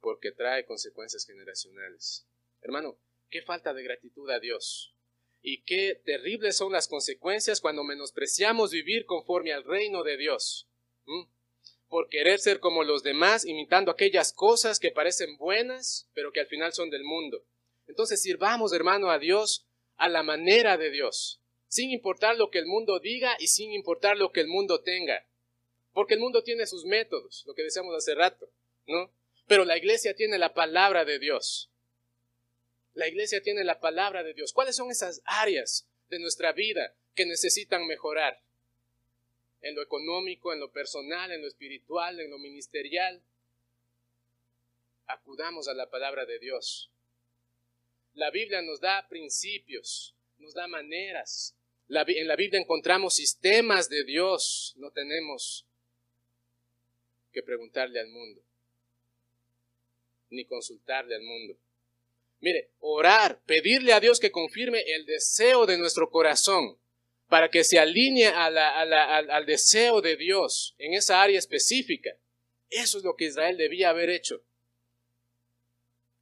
Porque 0.00 0.32
trae 0.32 0.66
consecuencias 0.66 1.24
generacionales. 1.24 2.26
Hermano, 2.60 2.98
qué 3.30 3.42
falta 3.42 3.72
de 3.72 3.82
gratitud 3.82 4.28
a 4.30 4.40
Dios. 4.40 4.94
Y 5.42 5.62
qué 5.62 6.00
terribles 6.04 6.56
son 6.56 6.72
las 6.72 6.86
consecuencias 6.86 7.60
cuando 7.60 7.82
menospreciamos 7.82 8.70
vivir 8.70 9.06
conforme 9.06 9.52
al 9.52 9.64
reino 9.64 10.02
de 10.02 10.16
Dios. 10.16 10.68
Por 11.92 12.08
querer 12.08 12.40
ser 12.40 12.58
como 12.58 12.84
los 12.84 13.02
demás, 13.02 13.44
imitando 13.44 13.90
aquellas 13.90 14.32
cosas 14.32 14.80
que 14.80 14.92
parecen 14.92 15.36
buenas, 15.36 16.08
pero 16.14 16.32
que 16.32 16.40
al 16.40 16.46
final 16.46 16.72
son 16.72 16.88
del 16.88 17.04
mundo. 17.04 17.44
Entonces 17.86 18.22
sirvamos, 18.22 18.72
hermano, 18.72 19.10
a 19.10 19.18
Dios 19.18 19.66
a 19.98 20.08
la 20.08 20.22
manera 20.22 20.78
de 20.78 20.90
Dios, 20.90 21.42
sin 21.68 21.90
importar 21.90 22.38
lo 22.38 22.48
que 22.48 22.60
el 22.60 22.64
mundo 22.64 22.98
diga 22.98 23.36
y 23.38 23.48
sin 23.48 23.72
importar 23.72 24.16
lo 24.16 24.32
que 24.32 24.40
el 24.40 24.48
mundo 24.48 24.80
tenga. 24.80 25.26
Porque 25.92 26.14
el 26.14 26.20
mundo 26.20 26.42
tiene 26.42 26.66
sus 26.66 26.86
métodos, 26.86 27.44
lo 27.46 27.52
que 27.52 27.62
decíamos 27.62 27.94
hace 27.94 28.14
rato, 28.14 28.48
¿no? 28.86 29.12
Pero 29.46 29.66
la 29.66 29.76
iglesia 29.76 30.14
tiene 30.14 30.38
la 30.38 30.54
palabra 30.54 31.04
de 31.04 31.18
Dios. 31.18 31.68
La 32.94 33.06
iglesia 33.06 33.42
tiene 33.42 33.64
la 33.64 33.80
palabra 33.80 34.22
de 34.22 34.32
Dios. 34.32 34.54
¿Cuáles 34.54 34.76
son 34.76 34.90
esas 34.90 35.20
áreas 35.26 35.86
de 36.08 36.20
nuestra 36.20 36.52
vida 36.52 36.94
que 37.14 37.26
necesitan 37.26 37.86
mejorar? 37.86 38.40
En 39.62 39.74
lo 39.74 39.82
económico, 39.82 40.52
en 40.52 40.60
lo 40.60 40.70
personal, 40.72 41.30
en 41.32 41.40
lo 41.40 41.48
espiritual, 41.48 42.20
en 42.20 42.30
lo 42.30 42.38
ministerial. 42.38 43.22
Acudamos 45.06 45.68
a 45.68 45.74
la 45.74 45.88
palabra 45.88 46.26
de 46.26 46.38
Dios. 46.38 46.90
La 48.14 48.30
Biblia 48.30 48.60
nos 48.60 48.80
da 48.80 49.08
principios, 49.08 50.14
nos 50.38 50.52
da 50.52 50.66
maneras. 50.66 51.56
en 51.88 52.26
la 52.26 52.36
Biblia 52.36 52.60
encontramos 52.60 53.14
sistemas 53.14 53.88
de 53.88 54.04
Dios. 54.04 54.74
No 54.76 54.90
tenemos 54.90 55.66
que 57.32 57.42
preguntarle 57.42 57.98
al 57.98 58.08
mundo, 58.08 58.42
ni 60.30 60.44
consultarle 60.44 61.14
al 61.14 61.22
mundo. 61.22 61.56
Mire, 62.40 62.70
orar, 62.80 63.40
pedirle 63.46 63.92
a 63.92 64.00
Dios 64.00 64.18
que 64.18 64.32
confirme 64.32 64.80
el 64.80 65.06
deseo 65.06 65.64
de 65.64 65.78
nuestro 65.78 66.10
corazón 66.10 66.76
para 67.32 67.50
que 67.50 67.64
se 67.64 67.78
alinee 67.78 68.26
al, 68.26 68.58
al 68.58 69.46
deseo 69.46 70.02
de 70.02 70.16
Dios 70.16 70.74
en 70.76 70.92
esa 70.92 71.22
área 71.22 71.38
específica. 71.38 72.14
Eso 72.68 72.98
es 72.98 73.04
lo 73.04 73.16
que 73.16 73.24
Israel 73.24 73.56
debía 73.56 73.88
haber 73.88 74.10
hecho 74.10 74.42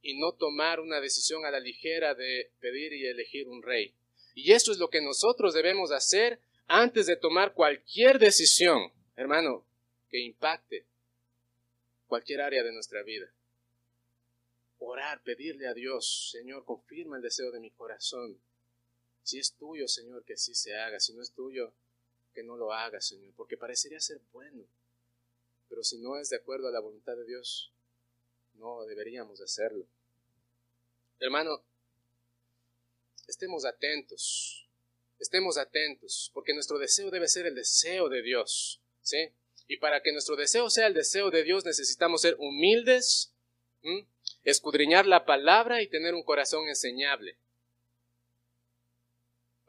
y 0.01 0.17
no 0.17 0.31
tomar 0.31 0.79
una 0.79 1.01
decisión 1.01 1.45
a 1.45 1.51
la 1.51 1.59
ligera 1.59 2.15
de 2.15 2.53
pedir 2.61 2.93
y 2.93 3.07
elegir 3.07 3.49
un 3.49 3.61
rey. 3.61 3.93
Y 4.35 4.53
eso 4.53 4.71
es 4.71 4.77
lo 4.77 4.89
que 4.89 5.01
nosotros 5.01 5.53
debemos 5.53 5.91
hacer 5.91 6.39
antes 6.67 7.07
de 7.07 7.17
tomar 7.17 7.55
cualquier 7.55 8.17
decisión, 8.17 8.93
hermano, 9.17 9.65
que 10.07 10.17
impacte 10.17 10.85
cualquier 12.07 12.39
área 12.39 12.63
de 12.63 12.71
nuestra 12.71 13.03
vida. 13.03 13.29
Orar, 14.79 15.21
pedirle 15.23 15.67
a 15.67 15.73
Dios, 15.73 16.29
Señor, 16.31 16.63
confirma 16.63 17.17
el 17.17 17.21
deseo 17.21 17.51
de 17.51 17.59
mi 17.59 17.69
corazón. 17.71 18.39
Si 19.23 19.39
es 19.39 19.53
tuyo, 19.53 19.87
Señor, 19.87 20.23
que 20.23 20.33
así 20.33 20.55
se 20.55 20.75
haga. 20.75 20.99
Si 20.99 21.13
no 21.13 21.21
es 21.21 21.31
tuyo, 21.31 21.73
que 22.33 22.43
no 22.43 22.57
lo 22.57 22.73
haga, 22.73 23.01
Señor, 23.01 23.33
porque 23.35 23.57
parecería 23.57 23.99
ser 23.99 24.19
bueno. 24.31 24.63
Pero 25.69 25.83
si 25.83 25.97
no 25.99 26.17
es 26.17 26.29
de 26.29 26.37
acuerdo 26.37 26.67
a 26.67 26.71
la 26.71 26.79
voluntad 26.79 27.15
de 27.15 27.25
Dios, 27.25 27.71
no 28.55 28.83
deberíamos 28.85 29.41
hacerlo. 29.41 29.85
Hermano, 31.19 31.63
estemos 33.27 33.65
atentos, 33.65 34.67
estemos 35.19 35.57
atentos, 35.57 36.31
porque 36.33 36.53
nuestro 36.53 36.79
deseo 36.79 37.11
debe 37.11 37.27
ser 37.27 37.45
el 37.45 37.55
deseo 37.55 38.09
de 38.09 38.21
Dios, 38.21 38.81
¿sí? 39.01 39.29
Y 39.67 39.77
para 39.77 40.01
que 40.01 40.11
nuestro 40.11 40.35
deseo 40.35 40.69
sea 40.69 40.87
el 40.87 40.93
deseo 40.93 41.29
de 41.29 41.43
Dios 41.43 41.63
necesitamos 41.63 42.21
ser 42.21 42.35
humildes, 42.39 43.31
escudriñar 44.43 45.05
la 45.05 45.25
palabra 45.25 45.81
y 45.81 45.87
tener 45.87 46.13
un 46.13 46.23
corazón 46.23 46.67
enseñable 46.67 47.37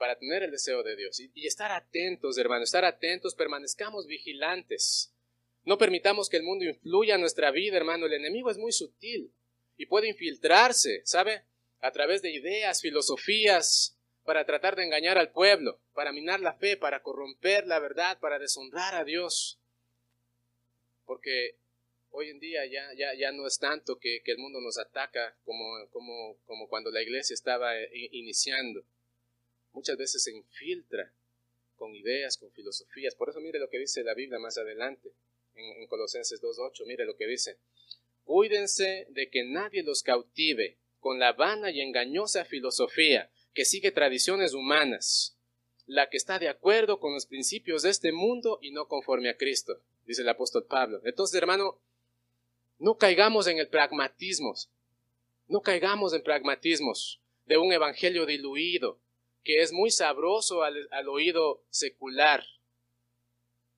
para 0.02 0.18
tener 0.18 0.42
el 0.42 0.50
deseo 0.50 0.82
de 0.82 0.96
Dios 0.96 1.20
y, 1.20 1.46
estar 1.46 1.70
atentos, 1.70 2.36
hermano, 2.36 2.64
estar 2.64 2.84
atentos, 2.84 3.36
permanezcamos 3.36 4.08
vigilantes. 4.08 5.14
No 5.62 5.78
permitamos 5.78 6.28
que 6.28 6.38
el 6.38 6.42
mundo 6.42 6.64
influya 6.64 7.14
en 7.14 7.20
nuestra 7.20 7.52
vida, 7.52 7.76
hermano. 7.76 8.06
El 8.06 8.14
enemigo 8.14 8.50
es 8.50 8.58
muy 8.58 8.72
sutil 8.72 9.32
y 9.76 9.86
puede 9.86 10.08
infiltrarse, 10.08 11.02
¿sabe? 11.04 11.44
A 11.78 11.92
través 11.92 12.20
de 12.20 12.32
ideas, 12.32 12.80
filosofías, 12.80 13.96
para 14.24 14.44
tratar 14.44 14.74
de 14.74 14.82
engañar 14.82 15.18
al 15.18 15.30
pueblo, 15.30 15.78
para 15.94 16.10
minar 16.10 16.40
la 16.40 16.54
fe, 16.54 16.76
para 16.76 17.00
corromper 17.00 17.68
la 17.68 17.78
verdad, 17.78 18.18
para 18.18 18.40
deshonrar 18.40 18.96
a 18.96 19.04
Dios. 19.04 19.60
Porque 21.06 21.58
hoy 22.10 22.30
en 22.30 22.40
día 22.40 22.66
ya, 22.66 22.92
ya, 22.98 23.14
ya 23.16 23.30
no 23.30 23.46
es 23.46 23.60
tanto 23.60 24.00
que, 24.00 24.20
que 24.24 24.32
el 24.32 24.38
mundo 24.38 24.60
nos 24.60 24.78
ataca 24.78 25.36
como, 25.44 25.64
como, 25.90 26.38
como 26.44 26.68
cuando 26.68 26.90
la 26.90 27.02
iglesia 27.02 27.34
estaba 27.34 27.78
eh, 27.78 27.88
iniciando. 28.10 28.84
Muchas 29.72 29.96
veces 29.96 30.22
se 30.22 30.32
infiltra 30.32 31.12
con 31.76 31.94
ideas, 31.94 32.36
con 32.36 32.50
filosofías. 32.52 33.14
Por 33.14 33.30
eso 33.30 33.40
mire 33.40 33.58
lo 33.58 33.68
que 33.68 33.78
dice 33.78 34.04
la 34.04 34.14
Biblia 34.14 34.38
más 34.38 34.58
adelante 34.58 35.12
en, 35.54 35.86
Colosenses 35.86 36.40
2.8, 36.42 36.86
mire 36.86 37.04
lo 37.04 37.16
que 37.16 37.26
dice. 37.26 37.58
Cuídense 38.24 39.06
de 39.10 39.28
que 39.30 39.44
nadie 39.44 39.82
los 39.82 40.02
cautive 40.02 40.78
con 41.00 41.18
la 41.18 41.32
vana 41.32 41.70
y 41.70 41.80
engañosa 41.80 42.44
filosofía 42.44 43.30
que 43.52 43.64
sigue 43.64 43.90
tradiciones 43.90 44.54
humanas, 44.54 45.36
la 45.86 46.08
que 46.08 46.16
está 46.16 46.38
de 46.38 46.48
acuerdo 46.48 47.00
con 47.00 47.12
los 47.12 47.26
principios 47.26 47.82
de 47.82 47.90
este 47.90 48.12
mundo 48.12 48.58
y 48.62 48.70
no 48.70 48.86
conforme 48.86 49.28
a 49.28 49.36
Cristo, 49.36 49.80
dice 50.06 50.22
el 50.22 50.28
apóstol 50.28 50.64
Pablo. 50.66 51.00
Entonces, 51.04 51.36
hermano, 51.36 51.80
no 52.78 52.96
caigamos 52.96 53.46
en 53.48 53.58
el 53.58 53.68
pragmatismo, 53.68 54.54
no 55.48 55.60
caigamos 55.60 56.14
en 56.14 56.22
pragmatismos 56.22 57.20
de 57.46 57.58
un 57.58 57.72
evangelio 57.72 58.24
diluido, 58.24 58.98
que 59.44 59.62
es 59.62 59.72
muy 59.72 59.90
sabroso 59.90 60.62
al 60.62 61.08
oído 61.08 61.62
secular, 61.70 62.44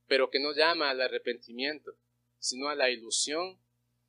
pero 0.06 0.30
que 0.30 0.40
no 0.40 0.52
llama 0.52 0.90
al 0.90 1.00
arrepentimiento, 1.00 1.94
sino 2.38 2.68
a 2.68 2.74
la 2.74 2.90
ilusión 2.90 3.58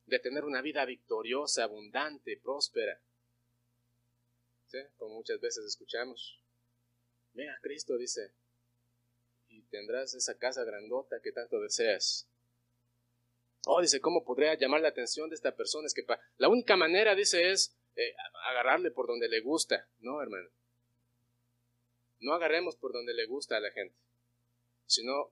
de 0.08 0.20
tener 0.20 0.43
una 0.43 0.62
vida 0.62 0.86
victoriosa, 0.86 1.64
abundante, 1.64 2.38
próspera. 2.38 2.99
¿Sí? 4.68 4.80
Como 4.97 5.16
muchas 5.16 5.39
veces 5.39 5.66
escuchamos. 5.66 6.39
Ven 7.34 7.49
a 7.49 7.60
Cristo, 7.62 7.97
dice, 7.97 8.32
y 9.49 9.62
tendrás 9.64 10.14
esa 10.16 10.38
casa 10.38 10.64
grandota 10.64 11.22
que 11.22 11.32
tanto 11.32 11.60
deseas. 11.60 12.28
Oh, 13.66 13.82
dice, 13.82 13.99
¿cómo 13.99 14.24
podría 14.24 14.53
llamar 14.56 14.82
la 14.82 14.89
atención 14.89 15.30
de 15.30 15.36
esta 15.36 15.56
persona? 15.56 15.88
Es 15.88 15.93
que 15.93 16.06
la 16.38 16.49
única 16.49 16.76
manera, 16.76 17.16
dice, 17.16 17.51
es 17.51 17.76
eh, 17.95 18.16
agarrarle 18.49 18.91
por 18.91 19.08
donde 19.08 19.28
le 19.28 19.41
gusta. 19.41 19.88
No, 20.01 20.22
hermano. 20.22 20.49
No 22.20 22.34
agarremos 22.34 22.76
por 22.76 22.93
donde 22.93 23.13
le 23.13 23.26
gusta 23.26 23.57
a 23.57 23.59
la 23.59 23.72
gente, 23.72 23.95
sino 24.86 25.32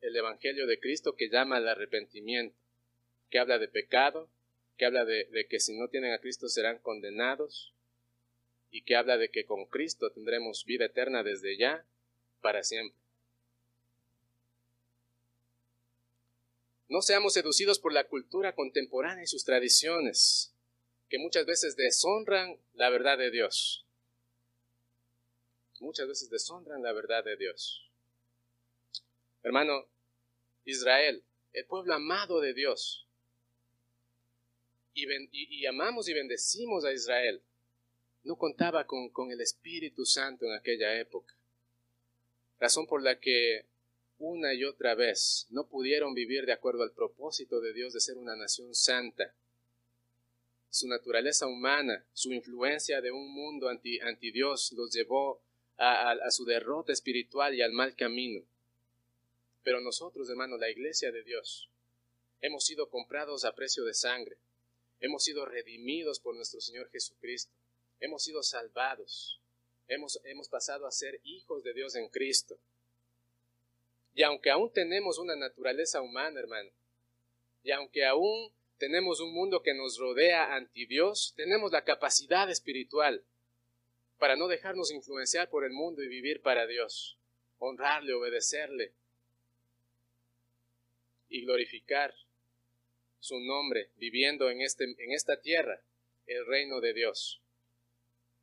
el 0.00 0.16
Evangelio 0.16 0.66
de 0.66 0.80
Cristo 0.80 1.14
que 1.14 1.28
llama 1.30 1.56
al 1.56 1.68
arrepentimiento, 1.68 2.56
que 3.30 3.38
habla 3.38 3.58
de 3.58 3.68
pecado, 3.68 4.28
que 4.76 4.84
habla 4.84 5.04
de, 5.04 5.46
que 5.48 5.60
si 5.60 5.78
no 5.78 5.88
tienen 5.88 6.12
a 6.12 6.18
Cristo 6.18 6.48
serán 6.48 6.78
condenados 6.78 7.72
y 8.70 8.82
que 8.82 8.96
habla 8.96 9.16
de 9.16 9.30
que 9.30 9.44
con 9.44 9.66
Cristo 9.66 10.10
tendremos 10.10 10.64
vida 10.64 10.86
eterna 10.86 11.22
desde 11.22 11.56
ya 11.56 11.86
para 12.40 12.62
siempre. 12.62 12.98
No 16.88 17.00
seamos 17.00 17.34
seducidos 17.34 17.78
por 17.78 17.92
la 17.92 18.08
cultura 18.08 18.54
contemporánea 18.54 19.24
y 19.24 19.26
sus 19.26 19.44
tradiciones, 19.44 20.54
que 21.08 21.18
muchas 21.18 21.46
veces 21.46 21.76
deshonran 21.76 22.58
la 22.74 22.90
verdad 22.90 23.16
de 23.16 23.30
Dios. 23.30 23.86
Muchas 25.82 26.06
veces 26.06 26.30
deshonran 26.30 26.80
la 26.80 26.92
verdad 26.92 27.24
de 27.24 27.36
Dios. 27.36 27.90
Hermano, 29.42 29.88
Israel, 30.64 31.24
el 31.52 31.66
pueblo 31.66 31.92
amado 31.92 32.40
de 32.40 32.54
Dios. 32.54 33.08
Y, 34.94 35.66
amamos 35.66 36.08
y 36.08 36.14
bendecimos 36.14 36.84
a 36.84 36.92
Israel. 36.92 37.42
No 38.22 38.36
contaba 38.36 38.86
con, 38.86 39.08
con 39.08 39.32
el 39.32 39.40
Espíritu 39.40 40.04
Santo 40.04 40.46
en 40.46 40.52
aquella 40.52 41.00
época. 41.00 41.36
Razón 42.60 42.86
por 42.86 43.02
la 43.02 43.18
que 43.18 43.66
una 44.18 44.54
y 44.54 44.62
otra 44.62 44.94
vez 44.94 45.48
no 45.50 45.66
pudieron 45.66 46.14
vivir 46.14 46.46
de 46.46 46.52
acuerdo 46.52 46.84
al 46.84 46.92
propósito 46.92 47.60
de 47.60 47.72
Dios 47.72 47.92
de 47.92 48.00
ser 48.00 48.18
una 48.18 48.36
nación 48.36 48.72
santa. 48.72 49.34
su 50.70 50.86
naturaleza 50.86 51.48
humana, 51.48 52.06
su 52.12 52.32
influencia 52.32 53.00
de 53.00 53.10
un 53.10 53.34
mundo 53.34 53.68
anti, 53.68 53.98
anti 53.98 54.30
Dios 54.30 54.72
los 54.72 54.92
llevó 54.94 55.42
a, 55.82 56.30
su 56.30 56.44
derrota 56.44 56.92
espiritual 56.92 57.54
y 57.54 57.62
al 57.62 57.72
mal 57.72 57.96
camino. 57.96 58.44
Pero 59.64 59.80
nosotros, 59.80 60.30
hermanos, 60.30 60.60
la 60.60 60.70
iglesia 60.70 61.10
de 61.10 61.24
Dios, 61.24 61.68
hemos 62.40 62.64
sido 62.64 62.88
comprados 62.88 63.44
a 63.44 63.54
precio 63.54 63.84
de 63.84 63.94
sangre, 63.94 64.36
hemos 65.00 65.24
sido 65.24 65.44
redimidos 65.44 66.20
por 66.20 66.36
nuestro 66.36 66.60
Señor 66.60 66.88
Jesucristo, 66.90 67.52
hemos 67.98 68.22
sido 68.22 68.42
salvados, 68.42 69.40
hemos, 69.88 70.20
hemos 70.24 70.48
pasado 70.48 70.86
a 70.86 70.92
ser 70.92 71.20
hijos 71.24 71.64
de 71.64 71.74
Dios 71.74 71.96
en 71.96 72.08
Cristo. 72.08 72.58
Y 74.14 74.22
aunque 74.22 74.50
aún 74.50 74.72
tenemos 74.72 75.18
una 75.18 75.34
naturaleza 75.34 76.00
humana, 76.00 76.38
hermano, 76.38 76.70
y 77.64 77.72
aunque 77.72 78.04
aún 78.04 78.52
tenemos 78.78 79.20
un 79.20 79.32
mundo 79.32 79.62
que 79.62 79.74
nos 79.74 79.98
rodea 79.98 80.54
anti 80.54 80.86
Dios, 80.86 81.32
tenemos 81.36 81.72
la 81.72 81.84
capacidad 81.84 82.50
espiritual 82.50 83.24
para 84.22 84.36
no 84.36 84.46
dejarnos 84.46 84.92
influenciar 84.92 85.50
por 85.50 85.64
el 85.64 85.72
mundo 85.72 86.00
y 86.00 86.06
vivir 86.06 86.42
para 86.42 86.68
Dios, 86.68 87.18
honrarle, 87.58 88.14
obedecerle 88.14 88.92
y 91.28 91.42
glorificar 91.42 92.14
su 93.18 93.40
nombre 93.40 93.90
viviendo 93.96 94.48
en, 94.48 94.60
este, 94.60 94.84
en 94.84 95.10
esta 95.10 95.40
tierra 95.40 95.82
el 96.28 96.46
reino 96.46 96.80
de 96.80 96.94
Dios. 96.94 97.42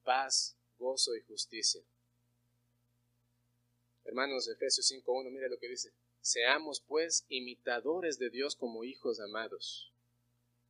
Paz, 0.03 0.57
gozo 0.77 1.15
y 1.15 1.21
justicia. 1.21 1.81
Hermanos, 4.03 4.49
Efesios 4.49 4.91
5.1, 4.91 5.31
mira 5.31 5.47
lo 5.47 5.59
que 5.59 5.69
dice. 5.69 5.93
Seamos 6.19 6.81
pues 6.81 7.25
imitadores 7.29 8.19
de 8.19 8.29
Dios 8.29 8.57
como 8.57 8.83
hijos 8.83 9.21
amados. 9.21 9.93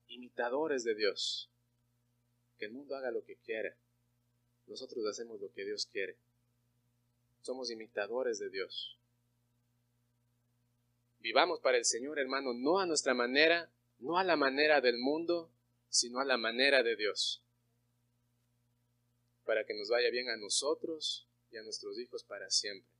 Imitadores 0.08 0.84
de 0.84 0.94
Dios. 0.94 1.50
Que 2.60 2.66
el 2.66 2.74
mundo 2.74 2.96
haga 2.96 3.10
lo 3.10 3.24
que 3.24 3.38
quiera. 3.38 3.76
Nosotros 4.70 5.04
hacemos 5.08 5.42
lo 5.42 5.52
que 5.52 5.66
Dios 5.66 5.88
quiere. 5.92 6.16
Somos 7.42 7.72
imitadores 7.72 8.38
de 8.38 8.50
Dios. 8.50 8.98
Vivamos 11.22 11.60
para 11.60 11.78
el 11.78 11.86
Señor, 11.86 12.20
hermano, 12.20 12.54
no 12.54 12.80
a 12.80 12.86
nuestra 12.86 13.14
manera, 13.14 13.70
no 14.00 14.18
a 14.18 14.24
la 14.24 14.36
manera 14.36 14.80
del 14.80 14.98
mundo, 14.98 15.50
sino 15.90 16.20
a 16.20 16.26
la 16.26 16.38
manera 16.38 16.84
de 16.84 16.96
Dios. 16.96 17.42
Para 19.44 19.66
que 19.66 19.74
nos 19.74 19.90
vaya 19.90 20.12
bien 20.12 20.30
a 20.30 20.38
nosotros 20.38 21.26
y 21.52 21.58
a 21.58 21.64
nuestros 21.64 21.98
hijos 21.98 22.24
para 22.24 22.50
siempre. 22.52 22.99